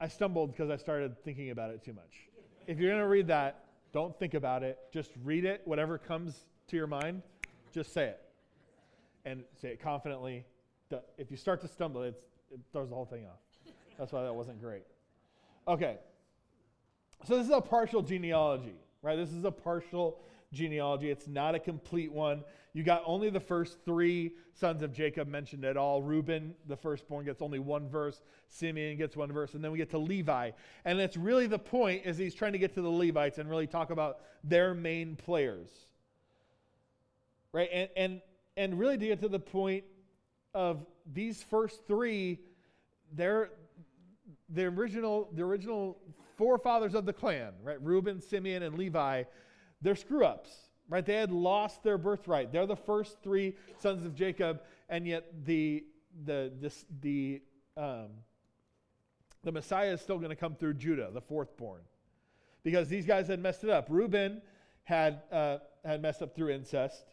I 0.00 0.08
stumbled 0.08 0.52
because 0.52 0.70
I 0.70 0.76
started 0.76 1.22
thinking 1.24 1.50
about 1.50 1.70
it 1.70 1.84
too 1.84 1.92
much. 1.92 2.28
If 2.66 2.78
you're 2.78 2.90
going 2.90 3.02
to 3.02 3.08
read 3.08 3.26
that, 3.26 3.64
don't 3.92 4.18
think 4.18 4.34
about 4.34 4.62
it. 4.62 4.78
Just 4.92 5.10
read 5.24 5.44
it. 5.44 5.60
Whatever 5.64 5.98
comes 5.98 6.46
to 6.68 6.76
your 6.76 6.86
mind, 6.86 7.22
just 7.72 7.92
say 7.92 8.06
it. 8.06 8.20
And 9.24 9.44
say 9.60 9.68
it 9.68 9.82
confidently. 9.82 10.46
If 11.18 11.30
you 11.30 11.36
start 11.36 11.60
to 11.60 11.68
stumble, 11.68 12.02
it 12.02 12.20
throws 12.72 12.88
the 12.88 12.94
whole 12.94 13.04
thing 13.04 13.26
off. 13.26 13.74
That's 13.98 14.12
why 14.12 14.22
that 14.22 14.34
wasn't 14.34 14.60
great. 14.60 14.84
Okay. 15.68 15.98
So 17.26 17.36
this 17.36 17.46
is 17.46 17.52
a 17.52 17.60
partial 17.60 18.00
genealogy, 18.00 18.76
right? 19.02 19.16
This 19.16 19.32
is 19.32 19.44
a 19.44 19.50
partial 19.50 20.22
genealogy. 20.52 21.10
It's 21.10 21.28
not 21.28 21.54
a 21.54 21.58
complete 21.58 22.12
one. 22.12 22.44
You 22.72 22.82
got 22.82 23.02
only 23.04 23.30
the 23.30 23.40
first 23.40 23.78
three 23.84 24.34
sons 24.54 24.82
of 24.82 24.92
Jacob 24.92 25.28
mentioned 25.28 25.64
at 25.64 25.76
all. 25.76 26.02
Reuben, 26.02 26.54
the 26.68 26.76
firstborn, 26.76 27.24
gets 27.24 27.42
only 27.42 27.58
one 27.58 27.88
verse. 27.88 28.20
Simeon 28.48 28.96
gets 28.96 29.16
one 29.16 29.32
verse, 29.32 29.54
and 29.54 29.64
then 29.64 29.72
we 29.72 29.78
get 29.78 29.90
to 29.90 29.98
Levi. 29.98 30.50
And 30.84 30.98
that's 30.98 31.16
really 31.16 31.46
the 31.46 31.58
point 31.58 32.02
is 32.04 32.16
he's 32.16 32.34
trying 32.34 32.52
to 32.52 32.58
get 32.58 32.74
to 32.74 32.82
the 32.82 32.90
Levites 32.90 33.38
and 33.38 33.48
really 33.48 33.66
talk 33.66 33.90
about 33.90 34.18
their 34.44 34.74
main 34.74 35.16
players. 35.16 35.68
Right? 37.52 37.68
And 37.72 37.88
and 37.96 38.20
and 38.56 38.78
really 38.78 38.98
to 38.98 39.06
get 39.06 39.20
to 39.22 39.28
the 39.28 39.40
point 39.40 39.84
of 40.54 40.86
these 41.12 41.42
first 41.42 41.86
three, 41.86 42.38
they're 43.12 43.50
the 44.48 44.64
original 44.64 45.28
the 45.34 45.42
original 45.42 45.98
forefathers 46.36 46.94
of 46.94 47.04
the 47.04 47.12
clan, 47.12 47.52
right? 47.62 47.82
Reuben, 47.82 48.20
Simeon, 48.20 48.62
and 48.62 48.78
Levi, 48.78 49.24
they're 49.82 49.96
screw 49.96 50.24
ups 50.24 50.70
right? 50.90 51.06
They 51.06 51.14
had 51.14 51.30
lost 51.30 51.82
their 51.82 51.96
birthright. 51.96 52.52
They're 52.52 52.66
the 52.66 52.76
first 52.76 53.16
three 53.22 53.54
sons 53.78 54.04
of 54.04 54.14
Jacob, 54.14 54.60
and 54.90 55.06
yet 55.06 55.32
the 55.46 55.84
the 56.26 56.52
this, 56.60 56.84
the 57.00 57.40
um, 57.76 58.08
the 59.44 59.52
Messiah 59.52 59.92
is 59.92 60.02
still 60.02 60.18
going 60.18 60.30
to 60.30 60.36
come 60.36 60.54
through 60.56 60.74
Judah, 60.74 61.10
the 61.14 61.20
fourth 61.20 61.56
born, 61.56 61.80
because 62.62 62.88
these 62.88 63.06
guys 63.06 63.28
had 63.28 63.40
messed 63.40 63.64
it 63.64 63.70
up. 63.70 63.86
Reuben 63.88 64.42
had 64.82 65.22
uh, 65.32 65.58
had 65.84 66.02
messed 66.02 66.20
up 66.20 66.34
through 66.34 66.50
incest, 66.50 67.06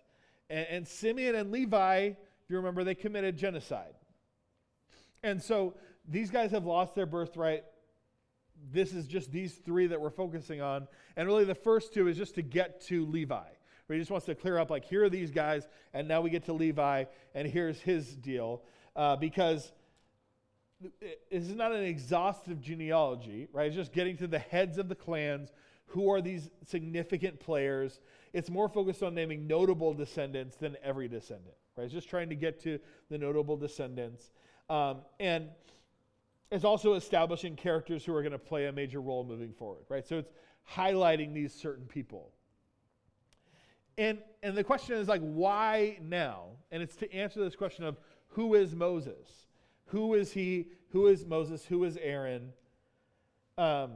and, 0.50 0.68
and 0.70 0.88
Simeon 0.88 1.36
and 1.36 1.52
Levi, 1.52 2.08
if 2.08 2.50
you 2.50 2.58
remember, 2.58 2.84
they 2.84 2.96
committed 2.96 3.38
genocide, 3.38 3.94
and 5.24 5.42
so 5.42 5.76
these 6.10 6.32
guys 6.32 6.52
have 6.52 6.66
lost 6.66 6.96
their 6.96 7.06
birthright 7.06 7.64
this 8.72 8.94
is 8.94 9.08
just 9.08 9.32
these 9.32 9.54
three 9.56 9.88
that 9.88 10.00
we're 10.00 10.10
focusing 10.10 10.62
on. 10.62 10.88
And 11.16 11.28
really, 11.28 11.46
the 11.46 11.56
first 11.56 11.94
two 11.94 12.08
is 12.08 12.18
just 12.18 12.36
to 12.36 12.42
get 12.42 12.82
to 12.88 13.06
Levi 13.06 13.48
he 13.94 14.00
just 14.00 14.12
wants 14.12 14.26
to 14.26 14.36
clear 14.36 14.58
up, 14.58 14.70
like, 14.70 14.86
here 14.86 15.04
are 15.04 15.10
these 15.10 15.32
guys, 15.32 15.68
and 15.94 16.08
now 16.08 16.22
we 16.22 16.30
get 16.30 16.46
to 16.46 16.54
Levi, 16.54 17.06
and 17.34 17.48
here's 17.48 17.80
his 17.80 18.16
deal. 18.16 18.64
Uh, 18.96 19.16
because 19.16 19.72
this 20.82 21.44
is 21.44 21.56
not 21.56 21.72
an 21.72 21.84
exhaustive 21.84 22.62
genealogy, 22.62 23.48
right? 23.54 23.68
It's 23.68 23.76
just 23.76 23.94
getting 23.94 24.18
to 24.18 24.28
the 24.28 24.40
heads 24.40 24.78
of 24.78 24.90
the 24.90 24.96
clans. 24.96 25.52
Who 25.88 26.12
are 26.12 26.22
these 26.22 26.50
significant 26.66 27.40
players? 27.40 28.02
It's 28.34 28.50
more 28.50 28.68
focused 28.68 29.04
on 29.04 29.16
naming 29.16 29.48
notable 29.48 29.94
descendants 29.94 30.58
than 30.58 30.76
every 30.84 31.08
descendant, 31.08 31.56
right? 31.78 31.86
It's 31.86 31.94
just 31.94 32.10
trying 32.10 32.30
to 32.30 32.36
get 32.36 32.62
to 32.64 32.80
the 33.10 33.18
notable 33.18 33.56
descendants. 33.56 34.32
Um, 34.70 34.98
and 35.20 35.50
it's 36.52 36.64
also 36.64 36.94
establishing 36.94 37.56
characters 37.56 38.06
who 38.06 38.16
are 38.16 38.22
going 38.22 38.32
to 38.32 38.40
play 38.40 38.66
a 38.66 38.72
major 38.72 39.02
role 39.02 39.24
moving 39.24 39.54
forward, 39.54 39.84
right? 39.90 40.06
So 40.06 40.18
it's 40.18 40.32
highlighting 40.72 41.34
these 41.34 41.54
certain 41.54 41.86
people. 41.86 42.32
And, 43.98 44.20
and 44.44 44.56
the 44.56 44.64
question 44.64 44.96
is 44.98 45.08
like, 45.08 45.22
why 45.22 45.98
now? 46.02 46.50
And 46.72 46.84
it's 46.84 46.96
to 46.98 47.12
answer 47.14 47.44
this 47.44 47.56
question 47.56 47.84
of 47.84 47.98
who 48.30 48.56
is 48.56 48.76
Moses? 48.76 49.48
Who 49.88 50.14
is 50.14 50.32
he? 50.32 50.68
Who 50.90 51.08
is 51.08 51.26
Moses? 51.26 51.66
Who 51.66 51.84
is 51.84 51.98
Aaron? 51.98 52.54
Um, 53.58 53.94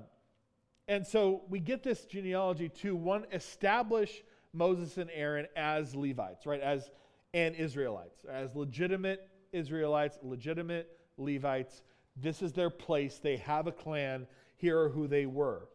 and 0.88 1.06
so 1.06 1.44
we 1.50 1.60
get 1.60 1.84
this 1.84 2.06
genealogy 2.06 2.70
to 2.70 2.96
one, 2.96 3.26
establish 3.32 4.24
Moses 4.54 4.98
and 4.98 5.10
Aaron 5.14 5.48
as 5.56 5.96
Levites, 5.96 6.46
right? 6.46 6.62
As 6.62 6.90
and 7.34 7.56
Israelites, 7.56 8.26
as 8.30 8.56
legitimate 8.56 9.30
Israelites, 9.54 10.20
legitimate 10.22 10.98
Levites. 11.18 11.82
This 12.15 12.41
is 12.41 12.54
their 12.54 12.69
place. 12.69 13.19
They 13.19 13.38
have 13.38 13.67
a 13.67 13.71
clan. 13.71 14.28
Here 14.58 14.80
are 14.80 14.89
who 14.89 15.08
they 15.08 15.26
were. 15.26 15.67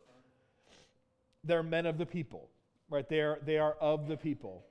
They're 1.45 1.63
men 1.63 1.87
of 1.87 1.99
the 1.99 2.07
people 2.07 2.51
right? 2.91 3.09
They 3.09 3.21
are, 3.21 3.39
they 3.45 3.59
are 3.59 3.75
of 3.81 4.09
the 4.09 4.17
people. 4.17 4.65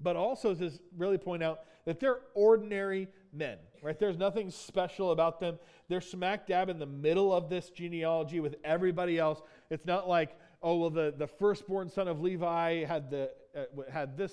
But 0.00 0.16
also 0.16 0.54
to 0.54 0.70
really 0.96 1.18
point 1.18 1.42
out 1.42 1.60
that 1.86 2.00
they're 2.00 2.20
ordinary 2.34 3.08
men, 3.32 3.58
right? 3.82 3.98
There's 3.98 4.18
nothing 4.18 4.50
special 4.50 5.12
about 5.12 5.40
them. 5.40 5.58
They're 5.88 6.00
smack 6.00 6.46
dab 6.46 6.68
in 6.68 6.78
the 6.78 6.86
middle 6.86 7.32
of 7.32 7.48
this 7.48 7.70
genealogy 7.70 8.40
with 8.40 8.56
everybody 8.64 9.18
else. 9.18 9.40
It's 9.70 9.86
not 9.86 10.08
like, 10.08 10.38
oh, 10.62 10.76
well, 10.76 10.90
the, 10.90 11.14
the 11.16 11.26
firstborn 11.26 11.88
son 11.88 12.08
of 12.08 12.20
Levi 12.20 12.84
had, 12.84 13.10
the, 13.10 13.30
uh, 13.56 13.90
had 13.90 14.16
this 14.16 14.32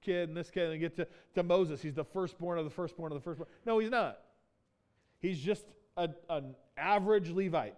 kid 0.00 0.28
and 0.28 0.36
this 0.36 0.50
kid, 0.50 0.70
and 0.70 0.80
get 0.80 0.96
to, 0.96 1.06
to 1.34 1.42
Moses. 1.42 1.82
He's 1.82 1.94
the 1.94 2.04
firstborn 2.04 2.58
of 2.58 2.64
the 2.64 2.70
firstborn 2.70 3.12
of 3.12 3.18
the 3.18 3.24
firstborn. 3.24 3.48
No, 3.66 3.78
he's 3.78 3.90
not. 3.90 4.18
He's 5.18 5.40
just 5.40 5.64
a, 6.00 6.34
an 6.34 6.54
average 6.76 7.30
Levite. 7.30 7.76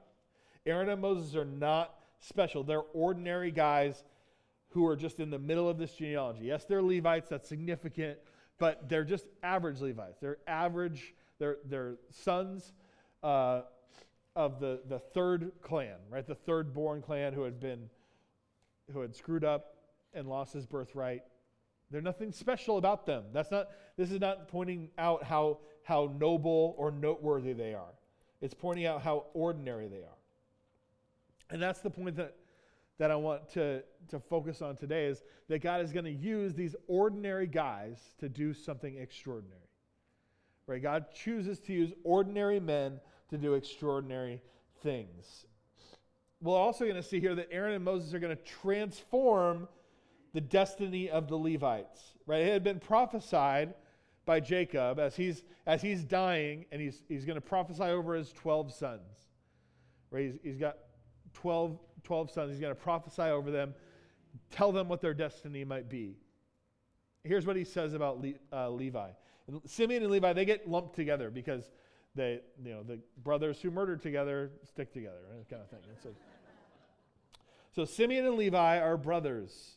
Aaron 0.65 0.89
and 0.89 1.01
Moses 1.03 1.35
are 1.35 1.45
not 1.45 1.95
special. 2.21 2.63
They're 2.63 2.85
ordinary 2.95 3.51
guys 3.51 4.05
who 4.71 4.87
are 4.87 4.97
just 4.97 5.21
in 5.21 5.31
the 5.31 5.39
middle 5.39 5.69
of 5.69 5.79
this 5.79 5.93
genealogy. 5.93 6.45
Yes, 6.45 6.65
they're 6.65 6.83
Levites, 6.83 7.29
that's 7.29 7.49
significant, 7.49 8.19
but 8.59 8.89
they're 8.89 9.05
just 9.05 9.27
average 9.43 9.81
Levites. 9.81 10.19
They're 10.21 10.39
average, 10.47 11.15
they're, 11.39 11.59
they're 11.69 11.97
sons 12.11 12.73
uh, 13.23 13.63
of 14.35 14.61
the, 14.61 14.81
the 14.89 14.99
third 14.99 15.53
clan, 15.61 15.97
right? 16.09 16.27
The 16.27 16.35
third 16.35 16.73
born 16.73 17.03
clan 17.03 17.33
who 17.33 17.43
had 17.43 17.61
been, 17.61 17.91
who 18.93 19.01
had 19.01 19.15
screwed 19.15 19.45
up 19.45 19.75
and 20.15 20.27
lost 20.27 20.55
his 20.55 20.65
birthright. 20.67 21.23
There's 21.91 22.05
nothing 22.05 22.33
special 22.33 22.79
about 22.79 23.05
them. 23.05 23.25
That's 23.35 23.51
not, 23.51 23.69
this 23.99 24.11
is 24.11 24.21
not 24.21 24.49
pointing 24.49 24.89
out 24.97 25.25
how, 25.25 25.59
how 25.83 26.11
noble 26.19 26.75
or 26.79 26.91
noteworthy 26.91 27.53
they 27.53 27.75
are. 27.75 27.93
It's 28.43 28.55
pointing 28.55 28.85
out 28.85 29.01
how 29.01 29.25
ordinary 29.33 29.89
they 29.89 30.03
are. 30.03 30.19
And 31.49 31.63
that's 31.63 31.81
the 31.81 31.91
point 31.91 32.17
that 32.17 32.35
that 32.99 33.11
I 33.11 33.17
want 33.17 33.49
to, 33.55 33.83
to 34.11 34.21
focus 34.21 34.63
on 34.63 34.77
today 34.77 35.07
is 35.07 35.23
that 35.49 35.61
God 35.61 35.81
is 35.81 35.93
going 35.93 36.05
to 36.05 36.13
use 36.13 36.55
these 36.55 36.77
ordinary 36.87 37.49
guys 37.49 37.99
to 38.21 38.29
do 38.29 38.55
something 38.55 38.97
extraordinary. 38.97 39.59
Right? 40.69 40.81
God 40.81 41.07
chooses 41.13 41.59
to 41.61 41.73
use 41.73 41.93
ordinary 42.05 42.61
men 42.61 43.01
to 43.31 43.39
do 43.39 43.55
extraordinary 43.55 44.41
things. 44.83 45.47
We're 46.41 46.57
also 46.57 46.85
going 46.85 46.97
to 46.97 47.03
see 47.03 47.19
here 47.19 47.35
that 47.35 47.49
Aaron 47.51 47.75
and 47.75 47.85
Moses 47.85 48.15
are 48.15 48.21
going 48.21 48.37
to 48.37 48.43
transform 48.45 49.69
the 50.33 50.41
destiny 50.41 51.11
of 51.11 51.29
the 51.29 51.37
Levites. 51.37 52.01
Right? 52.27 52.43
It 52.43 52.53
had 52.53 52.63
been 52.63 52.79
prophesied 52.79 53.75
by 54.25 54.41
Jacob 54.41 54.99
as 54.99 55.17
he's 55.17 55.45
as 55.67 55.83
he's 55.83 56.05
dying, 56.05 56.67
and 56.73 56.81
he's 56.81 57.03
he's 57.09 57.25
going 57.25 57.37
to 57.37 57.41
prophesy 57.41 57.85
over 57.85 58.15
his 58.15 58.33
twelve 58.33 58.73
sons. 58.73 59.01
Right? 60.11 60.27
He's, 60.27 60.39
he's 60.43 60.59
got 60.59 60.79
twelve 61.35 61.79
12 62.05 62.31
sons. 62.31 62.51
He's 62.51 62.61
going 62.61 62.75
to 62.75 62.81
prophesy 62.81 63.23
over 63.23 63.51
them, 63.51 63.75
tell 64.51 64.73
them 64.73 64.89
what 64.89 65.01
their 65.01 65.15
destiny 65.15 65.65
might 65.65 65.89
be. 65.89 66.17
Here's 67.25 67.47
what 67.47 67.57
he 67.57 67.65
says 67.65 67.95
about 67.95 68.21
Le- 68.21 68.35
uh, 68.53 68.71
Levi. 68.71 69.11
And 69.47 69.61
Simeon 69.67 70.03
and 70.03 70.13
Levi, 70.13 70.33
they 70.33 70.45
get 70.45 70.69
lumped 70.69 70.97
together 70.97 71.31
because 71.31 71.71
they, 72.15 72.41
you 72.63 72.73
know, 72.73 72.83
the 72.83 72.99
brothers 73.23 73.61
who 73.61 73.71
murdered 73.71 74.03
together 74.03 74.51
stick 74.65 74.93
together, 74.93 75.19
right? 75.33 75.49
kind 75.49 75.63
of 75.63 75.69
thing. 75.71 75.81
So, 76.03 76.11
so 77.75 77.85
Simeon 77.85 78.27
and 78.27 78.37
Levi 78.37 78.79
are 78.79 78.97
brothers. 78.97 79.77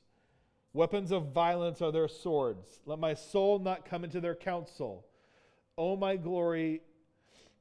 Weapons 0.75 1.13
of 1.13 1.31
violence 1.31 1.81
are 1.81 1.93
their 1.93 2.09
swords. 2.09 2.81
Let 2.85 2.99
my 2.99 3.13
soul 3.13 3.59
not 3.59 3.85
come 3.85 4.03
into 4.03 4.19
their 4.19 4.35
counsel. 4.35 5.05
O 5.77 5.95
my 5.95 6.17
glory, 6.17 6.81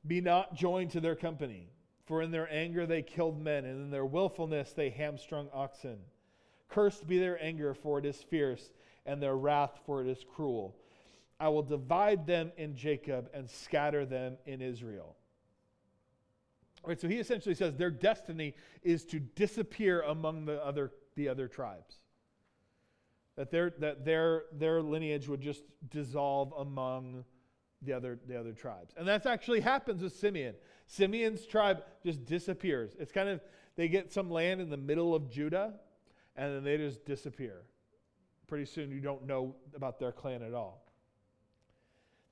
be 0.05 0.20
not 0.20 0.57
joined 0.57 0.90
to 0.90 1.00
their 1.00 1.14
company. 1.14 1.68
For 2.07 2.22
in 2.22 2.33
their 2.33 2.53
anger 2.53 2.87
they 2.87 3.03
killed 3.03 3.40
men, 3.40 3.66
and 3.66 3.81
in 3.81 3.90
their 3.92 4.05
willfulness 4.05 4.72
they 4.72 4.90
hamstrung 4.90 5.48
oxen. 5.55 5.98
Cursed 6.68 7.07
be 7.07 7.20
their 7.20 7.40
anger, 7.40 7.72
for 7.72 8.00
it 8.00 8.05
is 8.05 8.16
fierce, 8.16 8.70
and 9.07 9.22
their 9.22 9.37
wrath, 9.37 9.79
for 9.87 10.03
it 10.03 10.09
is 10.09 10.24
cruel. 10.35 10.74
I 11.38 11.50
will 11.50 11.62
divide 11.62 12.27
them 12.27 12.50
in 12.57 12.74
Jacob 12.74 13.31
and 13.33 13.48
scatter 13.48 14.05
them 14.05 14.38
in 14.44 14.61
Israel. 14.61 15.14
All 16.83 16.88
right, 16.88 17.00
so 17.00 17.07
he 17.07 17.18
essentially 17.18 17.55
says 17.55 17.77
their 17.77 17.92
destiny 17.92 18.57
is 18.83 19.05
to 19.05 19.20
disappear 19.20 20.00
among 20.03 20.46
the 20.46 20.61
other, 20.64 20.90
the 21.14 21.29
other 21.29 21.46
tribes. 21.46 22.00
That, 23.36 23.50
their, 23.50 23.70
that 23.78 24.04
their, 24.04 24.44
their 24.52 24.80
lineage 24.80 25.26
would 25.26 25.40
just 25.40 25.64
dissolve 25.90 26.52
among 26.56 27.24
the 27.82 27.92
other, 27.92 28.18
the 28.28 28.38
other 28.38 28.52
tribes. 28.52 28.94
And 28.96 29.08
that 29.08 29.26
actually 29.26 29.60
happens 29.60 30.02
with 30.02 30.14
Simeon. 30.14 30.54
Simeon's 30.86 31.44
tribe 31.44 31.82
just 32.04 32.24
disappears. 32.24 32.94
It's 32.98 33.10
kind 33.12 33.28
of, 33.28 33.40
they 33.76 33.88
get 33.88 34.12
some 34.12 34.30
land 34.30 34.60
in 34.60 34.70
the 34.70 34.76
middle 34.76 35.14
of 35.14 35.30
Judah, 35.30 35.74
and 36.36 36.54
then 36.54 36.64
they 36.64 36.76
just 36.76 37.04
disappear. 37.04 37.62
Pretty 38.46 38.66
soon, 38.66 38.90
you 38.90 39.00
don't 39.00 39.26
know 39.26 39.56
about 39.74 39.98
their 39.98 40.12
clan 40.12 40.42
at 40.42 40.54
all. 40.54 40.84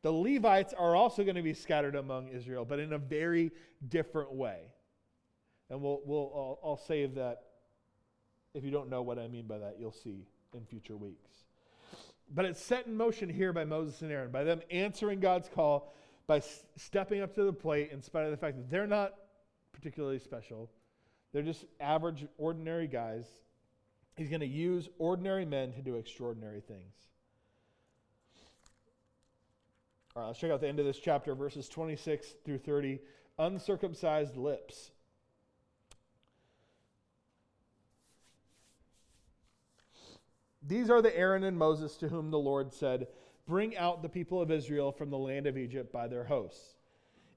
The 0.03 0.13
Levites 0.13 0.73
are 0.73 0.95
also 0.95 1.23
going 1.23 1.37
to 1.37 1.43
be 1.43 1.55
scattered 1.55 1.95
among 1.95 2.29
Israel, 2.29 2.65
but 2.65 2.79
in 2.79 2.93
a 2.93 2.99
very 2.99 3.51
different 3.89 4.33
way. 4.33 4.73
And 5.71 5.81
we'll, 5.81 6.01
we'll, 6.05 6.33
I'll, 6.35 6.71
I'll 6.71 6.77
save 6.77 7.15
that. 7.15 7.43
If 8.55 8.65
you 8.65 8.71
don't 8.71 8.91
know 8.91 9.03
what 9.03 9.19
I 9.19 9.29
mean 9.29 9.47
by 9.47 9.59
that, 9.59 9.77
you'll 9.79 9.93
see 9.93 10.27
in 10.55 10.65
future 10.65 10.97
weeks. 10.97 11.31
But 12.35 12.45
it's 12.45 12.63
set 12.63 12.87
in 12.87 12.97
motion 12.97 13.29
here 13.29 13.53
by 13.53 13.65
Moses 13.65 14.01
and 14.03 14.11
Aaron, 14.11 14.31
by 14.31 14.45
them 14.45 14.61
answering 14.71 15.21
God's 15.21 15.49
call, 15.49 15.93
by 16.27 16.39
s- 16.39 16.65
stepping 16.77 17.21
up 17.21 17.35
to 17.35 17.45
the 17.45 17.53
plate 17.53 17.91
in 17.93 18.01
spite 18.01 18.25
of 18.25 18.31
the 18.31 18.37
fact 18.37 18.57
that 18.57 18.71
they're 18.71 18.87
not 18.87 19.15
particularly 19.73 20.19
special. 20.19 20.71
They're 21.33 21.43
just 21.43 21.65
average, 21.81 22.27
ordinary 22.39 22.87
guys. 22.87 23.27
He's 24.17 24.29
going 24.29 24.41
to 24.41 24.47
use 24.47 24.89
ordinary 24.99 25.45
men 25.45 25.73
to 25.73 25.83
do 25.83 25.97
extraordinary 25.97 26.61
things. 26.61 26.95
All 30.15 30.23
right, 30.23 30.29
let's 30.29 30.39
check 30.39 30.51
out 30.51 30.61
the 30.61 30.69
end 30.69 30.79
of 30.79 30.85
this 30.85 30.99
chapter, 30.99 31.35
verses 31.35 31.69
26 31.69 32.35
through 32.45 32.59
30. 32.59 33.01
Uncircumcised 33.39 34.37
lips. 34.37 34.91
These 40.67 40.91
are 40.91 41.03
the 41.03 41.17
Aaron 41.17 41.45
and 41.45 41.59
Moses 41.59 41.97
to 41.97 42.09
whom 42.09 42.31
the 42.31 42.39
Lord 42.39 42.73
said, 42.73 43.09
Bring 43.47 43.77
out 43.77 44.03
the 44.03 44.09
people 44.09 44.41
of 44.41 44.51
Israel 44.51 44.93
from 44.93 45.11
the 45.11 45.19
land 45.19 45.47
of 45.47 45.59
Egypt 45.59 45.93
by 45.93 46.07
their 46.07 46.25
hosts. 46.25 46.77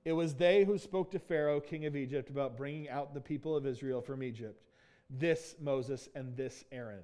It 0.04 0.14
was 0.14 0.36
they 0.36 0.64
who 0.64 0.78
spoke 0.78 1.10
to 1.12 1.20
Pharaoh, 1.20 1.60
king 1.60 1.86
of 1.86 1.96
Egypt, 1.96 2.30
about 2.30 2.58
bringing 2.58 2.90
out 2.90 3.14
the 3.14 3.22
people 3.22 3.56
of 3.56 3.66
Israel 3.66 4.02
from 4.02 4.22
Egypt. 4.22 4.62
This 5.10 5.56
Moses 5.60 6.08
and 6.14 6.38
this 6.38 6.64
Aaron. 6.72 7.04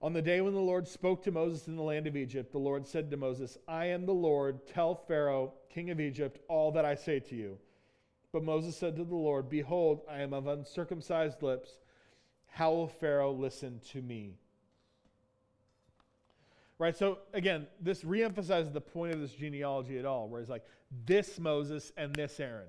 On 0.00 0.12
the 0.12 0.22
day 0.22 0.40
when 0.40 0.54
the 0.54 0.60
Lord 0.60 0.88
spoke 0.88 1.22
to 1.24 1.30
Moses 1.30 1.68
in 1.68 1.76
the 1.76 1.82
land 1.82 2.06
of 2.06 2.16
Egypt, 2.16 2.52
the 2.52 2.58
Lord 2.58 2.86
said 2.86 3.10
to 3.10 3.16
Moses, 3.16 3.58
I 3.68 3.86
am 3.86 4.06
the 4.06 4.12
Lord. 4.12 4.66
Tell 4.66 4.94
Pharaoh, 4.94 5.52
king 5.68 5.90
of 5.90 6.00
Egypt, 6.00 6.38
all 6.48 6.72
that 6.72 6.84
I 6.84 6.94
say 6.94 7.20
to 7.20 7.34
you. 7.34 7.58
But 8.32 8.44
Moses 8.44 8.76
said 8.76 8.96
to 8.96 9.04
the 9.04 9.14
Lord, 9.14 9.48
Behold, 9.48 10.02
I 10.10 10.20
am 10.20 10.32
of 10.32 10.46
uncircumcised 10.46 11.42
lips. 11.42 11.78
How 12.46 12.72
will 12.72 12.88
Pharaoh 12.88 13.32
listen 13.32 13.80
to 13.92 14.02
me? 14.02 14.38
Right? 16.78 16.96
So 16.96 17.18
again, 17.32 17.66
this 17.80 18.02
reemphasizes 18.02 18.72
the 18.72 18.80
point 18.80 19.14
of 19.14 19.20
this 19.20 19.32
genealogy 19.32 19.98
at 19.98 20.04
all, 20.04 20.28
where 20.28 20.40
it's 20.40 20.50
like 20.50 20.64
this 21.06 21.38
Moses 21.38 21.92
and 21.96 22.14
this 22.14 22.38
Aaron. 22.38 22.68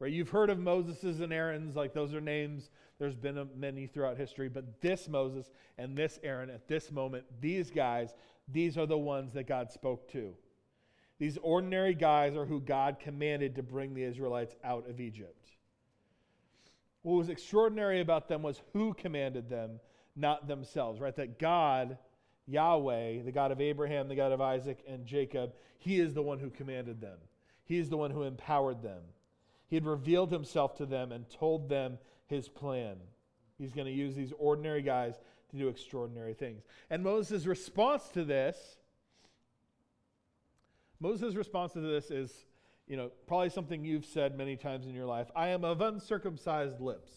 Right? 0.00 0.12
You've 0.12 0.30
heard 0.30 0.50
of 0.50 0.58
Moses 0.58 1.20
and 1.20 1.32
Aaron's, 1.32 1.76
like 1.76 1.92
those 1.92 2.14
are 2.14 2.20
names. 2.20 2.70
There's 2.98 3.14
been 3.14 3.38
a, 3.38 3.44
many 3.56 3.86
throughout 3.86 4.16
history, 4.16 4.48
but 4.48 4.80
this 4.80 5.08
Moses 5.08 5.50
and 5.78 5.96
this 5.96 6.18
Aaron 6.22 6.50
at 6.50 6.68
this 6.68 6.90
moment, 6.90 7.24
these 7.40 7.70
guys, 7.70 8.14
these 8.48 8.76
are 8.78 8.86
the 8.86 8.98
ones 8.98 9.32
that 9.34 9.46
God 9.46 9.70
spoke 9.70 10.10
to. 10.12 10.34
These 11.18 11.36
ordinary 11.42 11.94
guys 11.94 12.34
are 12.34 12.46
who 12.46 12.60
God 12.60 12.98
commanded 12.98 13.54
to 13.56 13.62
bring 13.62 13.94
the 13.94 14.02
Israelites 14.02 14.56
out 14.64 14.88
of 14.88 15.00
Egypt. 15.00 15.50
What 17.02 17.14
was 17.14 17.28
extraordinary 17.28 18.00
about 18.00 18.26
them 18.26 18.42
was 18.42 18.62
who 18.72 18.94
commanded 18.94 19.48
them, 19.48 19.80
not 20.16 20.48
themselves, 20.48 20.98
right? 20.98 21.14
That 21.16 21.38
God 21.38 21.98
Yahweh, 22.50 23.22
the 23.22 23.32
God 23.32 23.52
of 23.52 23.60
Abraham, 23.60 24.08
the 24.08 24.16
God 24.16 24.32
of 24.32 24.40
Isaac, 24.40 24.82
and 24.88 25.06
Jacob, 25.06 25.52
he 25.78 26.00
is 26.00 26.14
the 26.14 26.22
one 26.22 26.40
who 26.40 26.50
commanded 26.50 27.00
them. 27.00 27.18
He 27.64 27.78
is 27.78 27.88
the 27.88 27.96
one 27.96 28.10
who 28.10 28.24
empowered 28.24 28.82
them. 28.82 29.02
He 29.68 29.76
had 29.76 29.86
revealed 29.86 30.32
himself 30.32 30.76
to 30.78 30.86
them 30.86 31.12
and 31.12 31.30
told 31.30 31.68
them 31.68 31.98
his 32.26 32.48
plan. 32.48 32.96
He's 33.56 33.70
going 33.70 33.86
to 33.86 33.92
use 33.92 34.16
these 34.16 34.32
ordinary 34.36 34.82
guys 34.82 35.14
to 35.50 35.56
do 35.56 35.68
extraordinary 35.68 36.34
things. 36.34 36.64
And 36.90 37.04
Moses' 37.04 37.46
response 37.46 38.08
to 38.14 38.24
this, 38.24 38.56
Moses' 40.98 41.36
response 41.36 41.72
to 41.74 41.80
this 41.80 42.10
is, 42.10 42.32
you 42.88 42.96
know, 42.96 43.10
probably 43.28 43.50
something 43.50 43.84
you've 43.84 44.06
said 44.06 44.36
many 44.36 44.56
times 44.56 44.86
in 44.86 44.94
your 44.94 45.06
life. 45.06 45.28
I 45.36 45.48
am 45.48 45.64
of 45.64 45.80
uncircumcised 45.80 46.80
lips. 46.80 47.10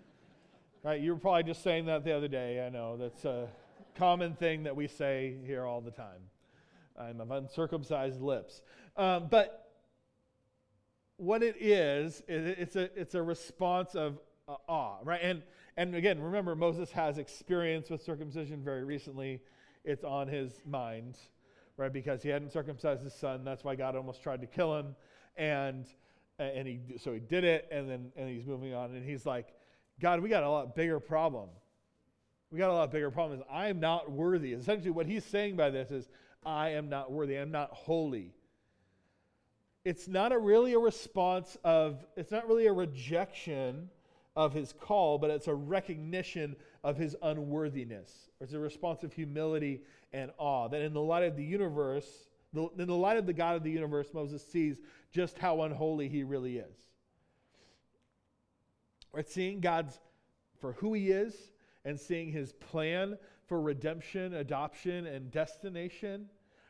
right? 0.82 1.00
You 1.00 1.14
were 1.14 1.18
probably 1.18 1.44
just 1.44 1.62
saying 1.62 1.86
that 1.86 2.04
the 2.04 2.12
other 2.12 2.28
day. 2.28 2.64
I 2.64 2.68
know 2.68 2.98
that's. 2.98 3.24
Uh, 3.24 3.46
common 4.00 4.34
thing 4.34 4.62
that 4.62 4.74
we 4.74 4.88
say 4.88 5.36
here 5.44 5.66
all 5.66 5.82
the 5.82 5.90
time. 5.90 6.22
I'm 6.98 7.20
of 7.20 7.30
uncircumcised 7.30 8.22
lips. 8.22 8.62
Um, 8.96 9.28
but 9.30 9.74
what 11.18 11.42
it 11.42 11.56
is, 11.60 12.22
it's 12.26 12.76
a, 12.76 12.88
it's 12.98 13.14
a 13.14 13.22
response 13.22 13.94
of 13.94 14.18
uh, 14.48 14.54
awe, 14.68 15.00
right? 15.04 15.20
And, 15.22 15.42
and 15.76 15.94
again, 15.94 16.18
remember, 16.18 16.56
Moses 16.56 16.90
has 16.92 17.18
experience 17.18 17.90
with 17.90 18.02
circumcision 18.02 18.64
very 18.64 18.84
recently. 18.84 19.42
It's 19.84 20.02
on 20.02 20.28
his 20.28 20.62
mind, 20.64 21.18
right? 21.76 21.92
Because 21.92 22.22
he 22.22 22.30
hadn't 22.30 22.52
circumcised 22.52 23.02
his 23.02 23.12
son. 23.14 23.44
That's 23.44 23.64
why 23.64 23.74
God 23.74 23.96
almost 23.96 24.22
tried 24.22 24.40
to 24.40 24.46
kill 24.46 24.78
him. 24.78 24.96
And, 25.36 25.84
and 26.38 26.66
he, 26.66 26.80
so 26.96 27.12
he 27.12 27.20
did 27.20 27.44
it, 27.44 27.68
and 27.70 27.86
then 27.86 28.12
and 28.16 28.30
he's 28.30 28.46
moving 28.46 28.72
on. 28.72 28.94
And 28.94 29.04
he's 29.04 29.26
like, 29.26 29.48
God, 30.00 30.20
we 30.20 30.30
got 30.30 30.42
a 30.42 30.48
lot 30.48 30.74
bigger 30.74 31.00
problem 31.00 31.50
we 32.50 32.58
got 32.58 32.70
a 32.70 32.74
lot 32.74 32.90
bigger 32.90 33.10
problems. 33.10 33.42
I 33.50 33.68
am 33.68 33.80
not 33.80 34.10
worthy. 34.10 34.52
Essentially, 34.52 34.90
what 34.90 35.06
he's 35.06 35.24
saying 35.24 35.56
by 35.56 35.70
this 35.70 35.90
is, 35.90 36.08
I 36.44 36.70
am 36.70 36.88
not 36.88 37.12
worthy. 37.12 37.36
I'm 37.36 37.50
not 37.50 37.70
holy. 37.70 38.32
It's 39.84 40.08
not 40.08 40.32
a 40.32 40.38
really 40.38 40.72
a 40.74 40.78
response 40.78 41.56
of, 41.64 42.04
it's 42.16 42.30
not 42.30 42.48
really 42.48 42.66
a 42.66 42.72
rejection 42.72 43.88
of 44.36 44.52
his 44.52 44.72
call, 44.72 45.18
but 45.18 45.30
it's 45.30 45.46
a 45.48 45.54
recognition 45.54 46.56
of 46.82 46.96
his 46.96 47.16
unworthiness. 47.22 48.30
It's 48.40 48.52
a 48.52 48.58
response 48.58 49.02
of 49.04 49.12
humility 49.12 49.82
and 50.12 50.30
awe. 50.38 50.68
That 50.68 50.82
in 50.82 50.92
the 50.92 51.00
light 51.00 51.24
of 51.24 51.36
the 51.36 51.44
universe, 51.44 52.06
in 52.54 52.86
the 52.86 52.94
light 52.94 53.16
of 53.16 53.26
the 53.26 53.32
God 53.32 53.56
of 53.56 53.62
the 53.62 53.70
universe, 53.70 54.08
Moses 54.12 54.44
sees 54.44 54.80
just 55.12 55.38
how 55.38 55.62
unholy 55.62 56.08
he 56.08 56.24
really 56.24 56.58
is. 56.58 56.76
Right? 59.12 59.28
Seeing 59.28 59.60
God's 59.60 59.98
for 60.60 60.72
who 60.74 60.94
he 60.94 61.10
is 61.10 61.34
and 61.90 62.00
seeing 62.00 62.30
his 62.30 62.52
plan 62.52 63.18
for 63.46 63.60
redemption, 63.60 64.34
adoption, 64.34 65.06
and 65.06 65.30
destination, 65.30 66.26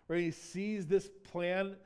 where 0.06 0.18
he 0.18 0.30
sees 0.30 0.86
this 0.86 1.10
plan 1.30 1.76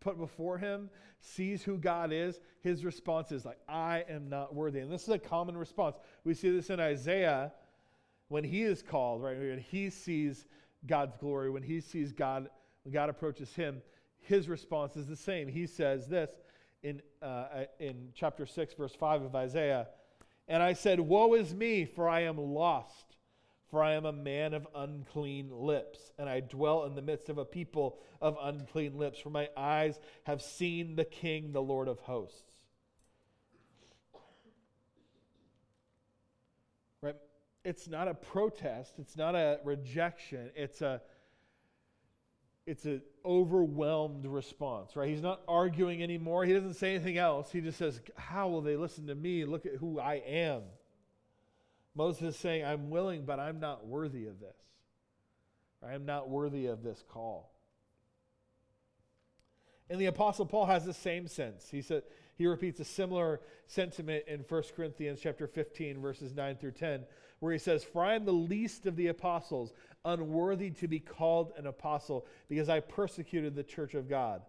put 0.00 0.18
before 0.18 0.58
him, 0.58 0.90
sees 1.20 1.62
who 1.62 1.78
God 1.78 2.12
is, 2.12 2.40
his 2.62 2.84
response 2.84 3.30
is 3.30 3.44
like, 3.44 3.58
I 3.68 4.04
am 4.08 4.28
not 4.28 4.54
worthy. 4.54 4.80
And 4.80 4.90
this 4.90 5.04
is 5.04 5.08
a 5.10 5.18
common 5.18 5.56
response. 5.56 5.96
We 6.24 6.34
see 6.34 6.50
this 6.50 6.68
in 6.68 6.80
Isaiah 6.80 7.52
when 8.28 8.42
he 8.42 8.62
is 8.62 8.82
called, 8.82 9.22
right? 9.22 9.38
When 9.38 9.64
he 9.70 9.88
sees 9.88 10.46
God's 10.86 11.16
glory, 11.16 11.50
when 11.50 11.62
he 11.62 11.80
sees 11.80 12.12
God, 12.12 12.48
when 12.82 12.92
God 12.92 13.08
approaches 13.08 13.54
him, 13.54 13.82
his 14.18 14.48
response 14.48 14.96
is 14.96 15.06
the 15.06 15.16
same. 15.16 15.46
He 15.46 15.66
says 15.66 16.08
this 16.08 16.30
in, 16.82 17.02
uh, 17.22 17.64
in 17.78 18.08
chapter 18.14 18.46
6, 18.46 18.74
verse 18.74 18.94
5 18.94 19.22
of 19.22 19.34
Isaiah 19.36 19.86
and 20.50 20.64
I 20.64 20.72
said, 20.72 20.98
Woe 20.98 21.34
is 21.34 21.54
me, 21.54 21.84
for 21.84 22.08
I 22.08 22.22
am 22.22 22.36
lost, 22.36 23.16
for 23.70 23.84
I 23.84 23.92
am 23.92 24.04
a 24.04 24.12
man 24.12 24.52
of 24.52 24.66
unclean 24.74 25.48
lips, 25.52 26.10
and 26.18 26.28
I 26.28 26.40
dwell 26.40 26.84
in 26.86 26.96
the 26.96 27.02
midst 27.02 27.28
of 27.28 27.38
a 27.38 27.44
people 27.44 28.00
of 28.20 28.36
unclean 28.42 28.98
lips, 28.98 29.20
for 29.20 29.30
my 29.30 29.48
eyes 29.56 30.00
have 30.24 30.42
seen 30.42 30.96
the 30.96 31.04
King, 31.04 31.52
the 31.52 31.62
Lord 31.62 31.86
of 31.86 32.00
hosts. 32.00 32.42
Right? 37.00 37.14
It's 37.64 37.86
not 37.86 38.08
a 38.08 38.14
protest, 38.14 38.94
it's 38.98 39.16
not 39.16 39.36
a 39.36 39.60
rejection, 39.64 40.50
it's 40.56 40.82
a 40.82 41.00
it's 42.66 42.84
an 42.84 43.02
overwhelmed 43.24 44.26
response, 44.26 44.94
right? 44.94 45.08
He's 45.08 45.22
not 45.22 45.40
arguing 45.48 46.02
anymore. 46.02 46.44
He 46.44 46.52
doesn't 46.52 46.74
say 46.74 46.94
anything 46.94 47.18
else. 47.18 47.50
He 47.50 47.60
just 47.60 47.78
says, 47.78 48.00
How 48.16 48.48
will 48.48 48.60
they 48.60 48.76
listen 48.76 49.06
to 49.08 49.14
me? 49.14 49.44
Look 49.44 49.66
at 49.66 49.74
who 49.74 49.98
I 49.98 50.16
am. 50.26 50.62
Moses 51.94 52.34
is 52.34 52.36
saying, 52.36 52.64
I'm 52.64 52.90
willing, 52.90 53.24
but 53.24 53.40
I'm 53.40 53.60
not 53.60 53.86
worthy 53.86 54.26
of 54.26 54.38
this. 54.40 54.56
I 55.86 55.94
am 55.94 56.04
not 56.04 56.28
worthy 56.28 56.66
of 56.66 56.82
this 56.82 57.02
call. 57.08 57.50
And 59.88 60.00
the 60.00 60.06
Apostle 60.06 60.46
Paul 60.46 60.66
has 60.66 60.84
the 60.84 60.94
same 60.94 61.26
sense. 61.26 61.68
He 61.68 61.82
said 61.82 62.04
he 62.36 62.46
repeats 62.46 62.78
a 62.80 62.84
similar 62.84 63.40
sentiment 63.66 64.24
in 64.28 64.44
1 64.48 64.62
Corinthians 64.76 65.20
chapter 65.22 65.46
15, 65.46 66.00
verses 66.00 66.34
9 66.34 66.56
through 66.56 66.72
10, 66.72 67.04
where 67.40 67.52
he 67.52 67.58
says, 67.58 67.82
For 67.82 68.04
I 68.04 68.14
am 68.14 68.24
the 68.24 68.32
least 68.32 68.86
of 68.86 68.96
the 68.96 69.08
apostles 69.08 69.72
unworthy 70.04 70.70
to 70.70 70.88
be 70.88 71.00
called 71.00 71.52
an 71.56 71.66
apostle 71.66 72.26
because 72.48 72.68
I 72.68 72.80
persecuted 72.80 73.54
the 73.54 73.62
church 73.62 73.94
of 73.94 74.08
God. 74.08 74.42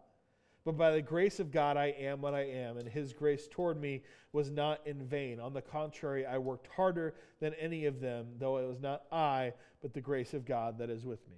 But 0.64 0.78
by 0.78 0.92
the 0.92 1.02
grace 1.02 1.40
of 1.40 1.52
God, 1.52 1.76
I 1.76 1.88
am 1.88 2.22
what 2.22 2.36
I 2.36 2.44
am, 2.44 2.78
and 2.78 2.88
his 2.88 3.14
grace 3.14 3.48
toward 3.50 3.82
me 3.82 4.04
was 4.32 4.52
not 4.52 4.80
in 4.86 5.04
vain. 5.04 5.40
On 5.40 5.54
the 5.54 5.62
contrary, 5.62 6.26
I 6.26 6.38
worked 6.38 6.68
harder 6.68 7.16
than 7.40 7.56
any 7.56 7.86
of 7.86 8.00
them, 8.00 8.28
though 8.38 8.58
it 8.58 8.68
was 8.68 8.80
not 8.80 9.04
I, 9.12 9.54
but 9.82 9.94
the 9.94 10.02
grace 10.02 10.36
of 10.36 10.46
God 10.46 10.78
that 10.78 10.92
is 10.92 11.04
with 11.04 11.28
me. 11.28 11.38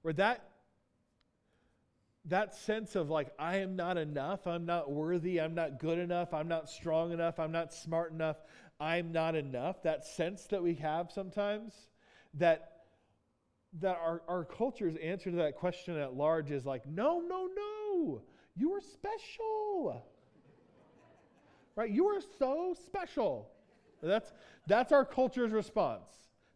Where 0.00 0.14
that 0.14 0.48
that 2.26 2.54
sense 2.54 2.96
of 2.96 3.10
like, 3.10 3.32
I 3.38 3.58
am 3.58 3.76
not 3.76 3.98
enough, 3.98 4.46
I'm 4.46 4.64
not 4.64 4.90
worthy, 4.90 5.40
I'm 5.40 5.54
not 5.54 5.78
good 5.78 5.98
enough, 5.98 6.32
I'm 6.32 6.48
not 6.48 6.70
strong 6.70 7.12
enough, 7.12 7.38
I'm 7.38 7.52
not 7.52 7.74
smart 7.74 8.12
enough, 8.12 8.38
I'm 8.80 9.12
not 9.12 9.34
enough, 9.34 9.82
that 9.82 10.04
sense 10.04 10.44
that 10.46 10.62
we 10.62 10.74
have 10.74 11.10
sometimes, 11.12 11.74
that 12.34 12.70
that 13.80 13.96
our, 13.96 14.22
our 14.28 14.44
culture's 14.44 14.94
answer 15.02 15.30
to 15.30 15.36
that 15.38 15.56
question 15.56 15.96
at 15.96 16.14
large 16.14 16.52
is 16.52 16.64
like, 16.64 16.86
no, 16.86 17.20
no, 17.20 17.48
no, 17.56 18.22
you 18.56 18.72
are 18.72 18.80
special. 18.80 20.04
right? 21.74 21.90
You 21.90 22.06
are 22.06 22.20
so 22.38 22.76
special. 22.86 23.48
That's 24.02 24.32
that's 24.66 24.92
our 24.92 25.04
culture's 25.04 25.50
response 25.50 26.08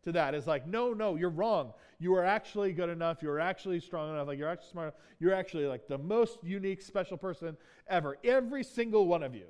to 0.05 0.13
that. 0.13 0.35
Is 0.35 0.47
like, 0.47 0.67
no, 0.67 0.93
no, 0.93 1.17
you're 1.17 1.31
wrong. 1.31 1.73
You 1.99 2.15
are 2.15 2.25
actually 2.25 2.73
good 2.73 2.89
enough. 2.89 3.23
You're 3.23 3.41
actually 3.41 3.81
strong 3.81 4.11
enough. 4.11 4.29
Like 4.29 4.39
you're 4.39 4.49
actually 4.49 4.71
smart. 4.71 4.95
You're 5.19 5.35
actually 5.35 5.67
like 5.67 5.89
the 5.89 5.99
most 5.99 6.39
unique, 6.43 6.83
special 6.83 7.17
person 7.17 7.57
ever. 7.89 8.19
Every 8.23 8.63
single 8.63 9.07
one 9.07 9.23
of 9.23 9.35
you. 9.35 9.47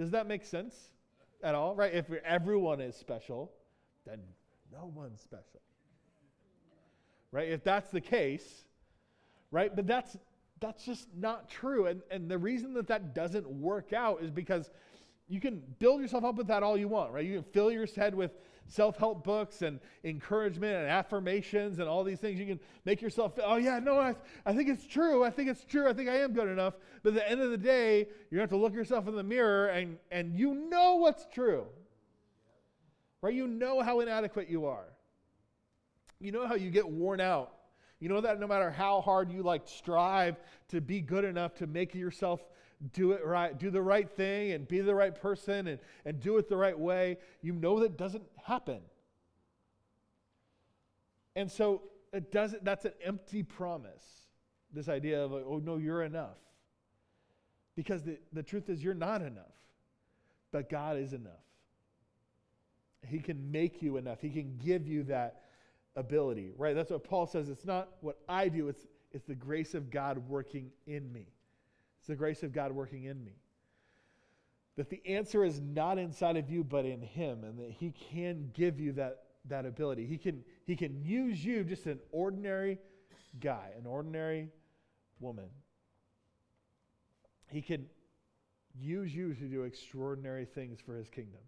Does 0.00 0.12
that 0.12 0.26
make 0.26 0.46
sense 0.46 0.74
at 1.42 1.54
all? 1.54 1.74
Right? 1.74 1.92
If 1.92 2.10
everyone 2.24 2.80
is 2.80 2.96
special, 2.96 3.52
then 4.06 4.18
no 4.72 4.90
one's 4.94 5.20
special. 5.20 5.60
Right? 7.32 7.50
If 7.50 7.62
that's 7.62 7.90
the 7.90 8.00
case, 8.00 8.64
right? 9.50 9.76
But 9.76 9.86
that's 9.86 10.16
that's 10.58 10.86
just 10.86 11.06
not 11.14 11.50
true. 11.50 11.84
And 11.84 12.00
and 12.10 12.30
the 12.30 12.38
reason 12.38 12.72
that 12.74 12.86
that 12.86 13.14
doesn't 13.14 13.46
work 13.46 13.92
out 13.92 14.22
is 14.22 14.30
because 14.30 14.70
you 15.30 15.40
can 15.40 15.62
build 15.78 16.00
yourself 16.00 16.24
up 16.24 16.34
with 16.34 16.48
that 16.48 16.64
all 16.64 16.76
you 16.76 16.88
want, 16.88 17.12
right? 17.12 17.24
You 17.24 17.34
can 17.34 17.44
fill 17.52 17.70
your 17.70 17.86
head 17.86 18.14
with 18.16 18.32
self 18.66 18.96
help 18.98 19.22
books 19.22 19.62
and 19.62 19.78
encouragement 20.02 20.74
and 20.74 20.88
affirmations 20.88 21.78
and 21.78 21.88
all 21.88 22.02
these 22.02 22.18
things. 22.18 22.38
You 22.38 22.46
can 22.46 22.60
make 22.84 23.00
yourself, 23.00 23.38
oh, 23.42 23.56
yeah, 23.56 23.78
no, 23.78 23.96
I, 23.96 24.16
I 24.44 24.52
think 24.52 24.68
it's 24.68 24.84
true. 24.84 25.24
I 25.24 25.30
think 25.30 25.48
it's 25.48 25.64
true. 25.64 25.88
I 25.88 25.92
think 25.92 26.08
I 26.08 26.16
am 26.16 26.32
good 26.32 26.48
enough. 26.48 26.74
But 27.04 27.10
at 27.10 27.14
the 27.14 27.30
end 27.30 27.40
of 27.40 27.50
the 27.50 27.56
day, 27.56 28.08
you're 28.30 28.38
going 28.38 28.40
to 28.40 28.40
have 28.40 28.50
to 28.50 28.56
look 28.56 28.74
yourself 28.74 29.06
in 29.06 29.14
the 29.14 29.22
mirror 29.22 29.68
and, 29.68 29.98
and 30.10 30.34
you 30.34 30.52
know 30.52 30.96
what's 30.96 31.26
true, 31.32 31.66
right? 33.22 33.32
You 33.32 33.46
know 33.46 33.82
how 33.82 34.00
inadequate 34.00 34.50
you 34.50 34.66
are. 34.66 34.88
You 36.18 36.32
know 36.32 36.46
how 36.46 36.56
you 36.56 36.70
get 36.70 36.88
worn 36.88 37.20
out. 37.20 37.52
You 38.00 38.08
know 38.08 38.20
that 38.22 38.40
no 38.40 38.46
matter 38.46 38.70
how 38.70 39.00
hard 39.00 39.30
you 39.30 39.42
like 39.42 39.62
strive 39.66 40.40
to 40.68 40.80
be 40.80 41.00
good 41.00 41.24
enough 41.24 41.54
to 41.56 41.66
make 41.66 41.94
yourself 41.94 42.40
do 42.92 43.12
it 43.12 43.24
right, 43.24 43.58
do 43.58 43.70
the 43.70 43.82
right 43.82 44.08
thing 44.08 44.52
and 44.52 44.66
be 44.66 44.80
the 44.80 44.94
right 44.94 45.14
person 45.14 45.66
and, 45.66 45.78
and 46.04 46.20
do 46.20 46.38
it 46.38 46.48
the 46.48 46.56
right 46.56 46.78
way, 46.78 47.18
you 47.42 47.52
know 47.52 47.80
that 47.80 47.96
doesn't 47.96 48.24
happen. 48.44 48.80
And 51.36 51.50
so 51.50 51.82
it 52.12 52.32
doesn't, 52.32 52.64
that's 52.64 52.84
an 52.84 52.92
empty 53.04 53.42
promise. 53.42 54.04
This 54.72 54.88
idea 54.88 55.22
of, 55.22 55.32
oh 55.32 55.60
no, 55.62 55.76
you're 55.76 56.02
enough. 56.02 56.38
Because 57.76 58.02
the, 58.02 58.18
the 58.32 58.42
truth 58.42 58.68
is, 58.68 58.82
you're 58.82 58.94
not 58.94 59.22
enough. 59.22 59.44
But 60.52 60.68
God 60.68 60.96
is 60.96 61.12
enough. 61.12 61.32
He 63.06 63.18
can 63.18 63.50
make 63.50 63.82
you 63.82 63.96
enough. 63.96 64.20
He 64.20 64.30
can 64.30 64.58
give 64.62 64.86
you 64.86 65.04
that 65.04 65.42
ability, 65.96 66.52
right? 66.56 66.74
That's 66.74 66.90
what 66.90 67.04
Paul 67.04 67.26
says. 67.26 67.48
It's 67.48 67.64
not 67.64 67.88
what 68.00 68.18
I 68.28 68.48
do, 68.48 68.68
it's, 68.68 68.86
it's 69.12 69.26
the 69.26 69.34
grace 69.34 69.74
of 69.74 69.90
God 69.90 70.18
working 70.28 70.70
in 70.86 71.12
me. 71.12 71.28
The 72.10 72.16
grace 72.16 72.42
of 72.42 72.52
God 72.52 72.72
working 72.72 73.04
in 73.04 73.22
me. 73.22 73.36
That 74.76 74.90
the 74.90 75.00
answer 75.06 75.44
is 75.44 75.60
not 75.60 75.96
inside 75.96 76.36
of 76.36 76.50
you, 76.50 76.64
but 76.64 76.84
in 76.84 77.00
Him, 77.00 77.44
and 77.44 77.56
that 77.60 77.70
He 77.70 77.92
can 78.12 78.50
give 78.52 78.80
you 78.80 78.90
that, 78.94 79.22
that 79.44 79.64
ability. 79.64 80.06
He 80.06 80.18
can, 80.18 80.42
he 80.66 80.74
can 80.74 81.04
use 81.04 81.44
you, 81.44 81.62
just 81.62 81.86
an 81.86 82.00
ordinary 82.10 82.78
guy, 83.38 83.70
an 83.78 83.86
ordinary 83.86 84.48
woman. 85.20 85.44
He 87.46 87.62
can 87.62 87.86
use 88.76 89.14
you 89.14 89.32
to 89.34 89.44
do 89.44 89.62
extraordinary 89.62 90.46
things 90.46 90.80
for 90.84 90.96
His 90.96 91.08
kingdom. 91.08 91.42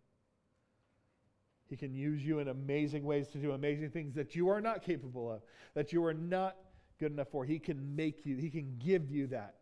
He 1.69 1.77
can 1.77 1.93
use 1.93 2.25
you 2.25 2.39
in 2.39 2.47
amazing 2.47 3.03
ways 3.03 3.27
to 3.31 3.39
do 3.39 3.51
amazing 3.51 3.91
things 3.91 4.15
that 4.15 4.37
you 4.37 4.49
are 4.49 4.61
not 4.61 4.85
capable 4.85 5.29
of, 5.29 5.41
that 5.75 5.93
you 5.93 6.05
are 6.05 6.15
not 6.15 6.55
good 7.01 7.11
enough 7.11 7.31
for. 7.33 7.45
He 7.45 7.59
can 7.59 7.97
make 7.97 8.25
you, 8.25 8.37
He 8.37 8.49
can 8.49 8.77
give 8.79 9.11
you 9.11 9.27
that. 9.27 9.57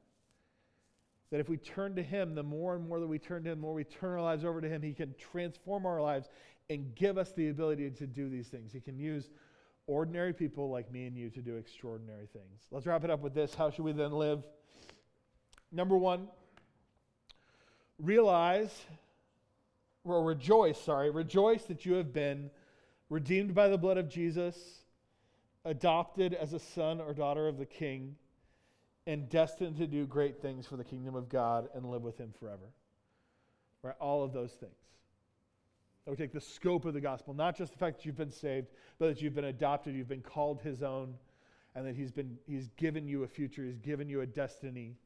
That 1.31 1.40
if 1.40 1.49
we 1.49 1.57
turn 1.57 1.95
to 1.95 2.03
Him, 2.03 2.35
the 2.35 2.43
more 2.43 2.75
and 2.75 2.88
more 2.88 2.99
that 2.99 3.07
we 3.07 3.19
turn 3.19 3.45
to 3.45 3.51
Him, 3.51 3.61
the 3.61 3.62
more 3.62 3.75
we 3.75 3.85
turn 3.85 4.12
our 4.12 4.23
lives 4.23 4.45
over 4.45 4.61
to 4.61 4.69
Him, 4.69 4.83
He 4.83 4.95
can 4.95 5.14
transform 5.19 5.87
our 5.87 6.03
lives 6.03 6.29
and 6.69 6.95
give 6.95 7.19
us 7.19 7.33
the 7.33 7.49
ability 7.49 7.90
to 7.90 8.07
do 8.07 8.29
these 8.29 8.49
things. 8.49 8.73
He 8.73 8.81
can 8.81 8.99
use 8.99 9.31
ordinary 9.87 10.33
people 10.33 10.71
like 10.71 10.90
me 10.90 11.07
and 11.07 11.16
you 11.16 11.31
to 11.31 11.40
do 11.40 11.57
extraordinary 11.57 12.27
things. 12.33 12.62
Let's 12.71 12.87
wrap 12.87 13.05
it 13.05 13.11
up 13.11 13.21
with 13.21 13.35
this. 13.35 13.55
How 13.55 13.71
should 13.71 13.85
we 13.85 13.93
then 13.93 14.12
live? 14.12 14.43
Number 15.73 15.97
one, 15.97 16.29
realize, 17.99 18.73
or 20.05 20.25
rejoice, 20.25 20.81
sorry, 20.81 21.11
rejoice 21.11 21.64
that 21.64 21.85
you 21.85 21.95
have 21.95 22.12
been 22.12 22.51
redeemed 23.09 23.55
by 23.55 23.69
the 23.69 23.79
blood 23.79 23.99
of 23.99 24.09
Jesus, 24.09 24.57
adopted 25.64 26.35
as 26.35 26.53
a 26.53 26.59
son 26.59 27.01
or 27.01 27.12
daughter 27.12 27.47
of 27.47 27.59
the 27.59 27.66
King 27.66 28.16
and 29.07 29.29
destined 29.29 29.77
to 29.77 29.87
do 29.87 30.07
great 30.07 30.41
things 30.41 30.67
for 30.67 30.77
the 30.77 30.85
kingdom 30.85 31.15
of 31.15 31.29
God 31.29 31.69
and 31.75 31.85
live 31.87 32.03
with 32.03 32.19
Him 32.19 32.33
forever. 32.39 32.71
Right? 33.83 33.95
All 34.01 34.23
of 34.23 34.33
those 34.33 34.53
things. 34.53 34.73
That 36.05 36.11
we 36.11 36.17
take 36.17 36.33
the 36.33 36.41
scope 36.41 36.85
of 36.85 36.95
the 36.95 37.01
gospel, 37.01 37.35
not 37.35 37.57
just 37.57 37.73
the 37.73 37.79
fact 37.79 37.99
that 37.99 38.07
you've 38.07 38.17
been 38.17 38.31
saved, 38.31 38.69
but 38.99 39.09
that 39.09 39.23
you've 39.23 39.35
been 39.35 39.45
adopted, 39.47 39.95
you've 39.95 40.09
been 40.09 40.23
called 40.23 40.61
His 40.61 40.83
own, 40.83 41.15
and 41.75 41.87
that 41.87 41.95
He's, 41.95 42.11
been, 42.11 42.39
he's 42.47 42.69
given 42.77 43.07
you 43.07 43.25
a 43.25 43.29
future, 43.29 43.65
He's 43.65 43.79
given 43.79 44.09
you 44.09 44.21
a 44.21 44.27
destiny 44.27 44.97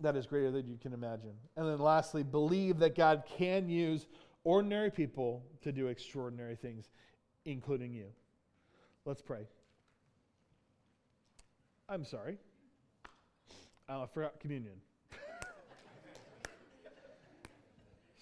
that 0.00 0.16
is 0.16 0.26
greater 0.26 0.50
than 0.50 0.66
you 0.66 0.76
can 0.76 0.92
imagine. 0.92 1.32
And 1.56 1.66
then 1.66 1.78
lastly, 1.78 2.22
believe 2.22 2.78
that 2.78 2.94
God 2.94 3.22
can 3.38 3.68
use 3.68 4.06
ordinary 4.44 4.90
people 4.90 5.42
to 5.62 5.72
do 5.72 5.86
extraordinary 5.86 6.56
things, 6.56 6.90
including 7.44 7.92
you. 7.92 8.06
Let's 9.04 9.22
pray. 9.22 9.46
I'm 11.88 12.04
sorry. 12.04 12.38
Oh, 13.88 14.02
I 14.02 14.06
forgot 14.06 14.40
communion. 14.40 14.72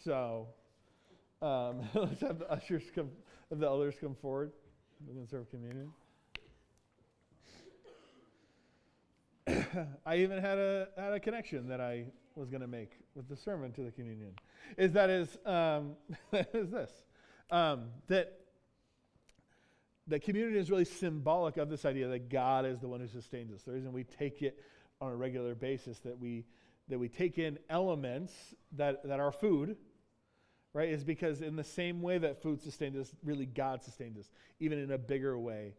so 0.05 0.49
um, 1.41 1.83
let's 1.95 2.21
have 2.23 2.41
the 2.41 2.51
ushers 2.51 2.83
come, 2.93 3.11
have 3.51 3.61
the 3.61 3.67
elders 3.67 3.95
come 4.01 4.17
forward. 4.17 4.51
We're 5.07 5.15
going 5.15 5.27
to 5.27 5.31
serve 5.31 5.49
communion. 5.51 5.93
I 10.07 10.17
even 10.17 10.39
had 10.39 10.59
a 10.59 10.89
had 10.97 11.13
a 11.13 11.21
connection 11.21 11.69
that 11.69 11.81
I 11.81 12.07
was 12.35 12.49
going 12.49 12.63
to 12.63 12.69
make 12.69 12.93
with 13.15 13.29
the 13.29 13.37
sermon 13.37 13.73
to 13.73 13.83
the 13.83 13.93
communion. 13.93 14.33
Is 14.77 14.93
that 14.93 15.09
is 15.09 15.39
um, 15.47 15.95
is 16.33 16.71
this 16.71 16.91
um, 17.51 17.91
that 18.09 18.42
that 20.09 20.23
communion 20.23 20.57
is 20.57 20.71
really 20.71 20.85
symbolic 20.85 21.57
of 21.57 21.69
this 21.69 21.85
idea 21.85 22.09
that 22.09 22.29
God 22.29 22.67
is 22.67 22.81
the 22.81 22.89
one 22.89 23.01
who 23.01 23.07
sustains 23.07 23.53
us. 23.53 23.63
The 23.63 23.73
reason 23.73 23.93
we 23.93 24.05
take 24.05 24.43
it 24.43 24.59
on 25.01 25.13
a 25.13 25.17
regular 25.17 25.55
basis, 25.55 25.99
that 26.01 26.19
we 26.19 26.45
that 26.89 26.99
we 26.99 27.09
take 27.09 27.39
in 27.39 27.59
elements 27.71 28.33
that, 28.73 29.07
that 29.07 29.21
are 29.21 29.31
food, 29.31 29.77
right, 30.75 30.89
is 30.89 31.05
because 31.05 31.41
in 31.41 31.55
the 31.55 31.65
same 31.65 32.03
way 32.03 32.19
that 32.19 32.43
food 32.43 32.61
sustains 32.61 32.97
us, 32.97 33.15
really 33.23 33.47
God 33.47 33.83
sustains 33.83 34.19
us, 34.19 34.31
even 34.59 34.79
in 34.79 34.91
a 34.91 34.99
bigger 34.99 35.39
way 35.39 35.75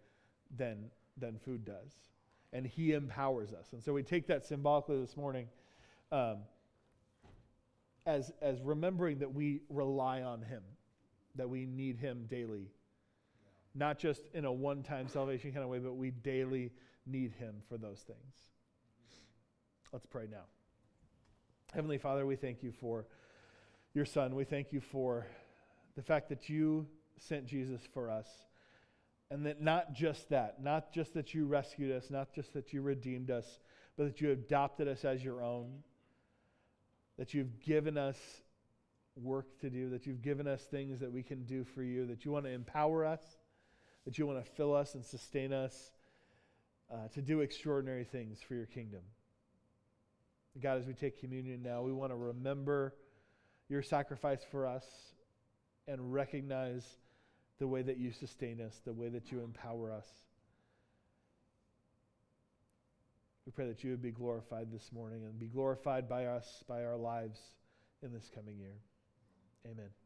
than 0.55 0.89
than 1.17 1.37
food 1.37 1.65
does. 1.65 1.91
And 2.53 2.65
He 2.65 2.93
empowers 2.93 3.53
us. 3.53 3.73
And 3.73 3.83
so 3.83 3.93
we 3.93 4.03
take 4.03 4.27
that 4.27 4.45
symbolically 4.45 5.01
this 5.01 5.17
morning 5.17 5.47
um, 6.11 6.37
as, 8.05 8.31
as 8.41 8.61
remembering 8.61 9.19
that 9.19 9.33
we 9.33 9.61
rely 9.69 10.21
on 10.21 10.41
Him, 10.41 10.61
that 11.35 11.49
we 11.49 11.65
need 11.65 11.97
Him 11.97 12.25
daily 12.29 12.69
not 13.75 13.97
just 13.97 14.21
in 14.33 14.45
a 14.45 14.51
one 14.51 14.83
time 14.83 15.07
salvation 15.07 15.51
kind 15.51 15.63
of 15.63 15.69
way, 15.69 15.79
but 15.79 15.95
we 15.95 16.11
daily 16.11 16.71
need 17.05 17.33
Him 17.33 17.55
for 17.67 17.77
those 17.77 17.99
things. 17.99 18.35
Let's 19.91 20.05
pray 20.05 20.25
now. 20.29 20.45
Heavenly 21.73 21.97
Father, 21.97 22.25
we 22.25 22.35
thank 22.35 22.61
you 22.61 22.71
for 22.71 23.05
your 23.93 24.05
Son. 24.05 24.35
We 24.35 24.43
thank 24.43 24.71
you 24.71 24.79
for 24.79 25.27
the 25.95 26.01
fact 26.01 26.29
that 26.29 26.49
you 26.49 26.87
sent 27.17 27.45
Jesus 27.45 27.81
for 27.93 28.09
us. 28.09 28.27
And 29.31 29.45
that 29.47 29.61
not 29.61 29.93
just 29.93 30.29
that, 30.29 30.61
not 30.61 30.93
just 30.93 31.15
that 31.15 31.33
you 31.33 31.45
rescued 31.47 31.91
us, 31.91 32.11
not 32.11 32.33
just 32.33 32.53
that 32.53 32.73
you 32.73 32.83
redeemed 32.83 33.31
us, 33.31 33.59
but 33.97 34.05
that 34.05 34.21
you 34.21 34.31
adopted 34.31 34.87
us 34.87 35.05
as 35.05 35.23
your 35.23 35.41
own, 35.41 35.71
that 37.17 37.33
you've 37.33 37.59
given 37.59 37.97
us 37.97 38.17
work 39.15 39.59
to 39.61 39.69
do, 39.69 39.89
that 39.89 40.05
you've 40.05 40.21
given 40.21 40.47
us 40.47 40.61
things 40.61 40.99
that 40.99 41.11
we 41.11 41.23
can 41.23 41.45
do 41.45 41.63
for 41.63 41.81
you, 41.81 42.05
that 42.07 42.25
you 42.25 42.31
want 42.31 42.45
to 42.45 42.51
empower 42.51 43.05
us 43.05 43.21
that 44.05 44.17
you 44.17 44.27
want 44.27 44.43
to 44.43 44.51
fill 44.51 44.75
us 44.75 44.95
and 44.95 45.05
sustain 45.05 45.53
us 45.53 45.91
uh, 46.91 47.07
to 47.13 47.21
do 47.21 47.41
extraordinary 47.41 48.03
things 48.03 48.39
for 48.45 48.55
your 48.55 48.65
kingdom. 48.65 49.01
God, 50.61 50.77
as 50.77 50.85
we 50.85 50.93
take 50.93 51.19
communion 51.19 51.63
now, 51.63 51.81
we 51.81 51.91
want 51.91 52.11
to 52.11 52.15
remember 52.15 52.93
your 53.69 53.81
sacrifice 53.81 54.41
for 54.51 54.67
us 54.67 54.85
and 55.87 56.13
recognize 56.13 56.85
the 57.59 57.67
way 57.67 57.81
that 57.81 57.97
you 57.97 58.11
sustain 58.11 58.61
us, 58.61 58.79
the 58.85 58.93
way 58.93 59.09
that 59.09 59.31
you 59.31 59.41
empower 59.41 59.91
us. 59.91 60.07
We 63.45 63.51
pray 63.51 63.67
that 63.67 63.83
you 63.83 63.91
would 63.91 64.01
be 64.01 64.11
glorified 64.11 64.71
this 64.71 64.91
morning 64.93 65.23
and 65.23 65.39
be 65.39 65.47
glorified 65.47 66.07
by 66.07 66.25
us, 66.25 66.63
by 66.67 66.83
our 66.83 66.97
lives 66.97 67.39
in 68.01 68.13
this 68.13 68.29
coming 68.33 68.57
year. 68.57 68.75
Amen. 69.65 70.02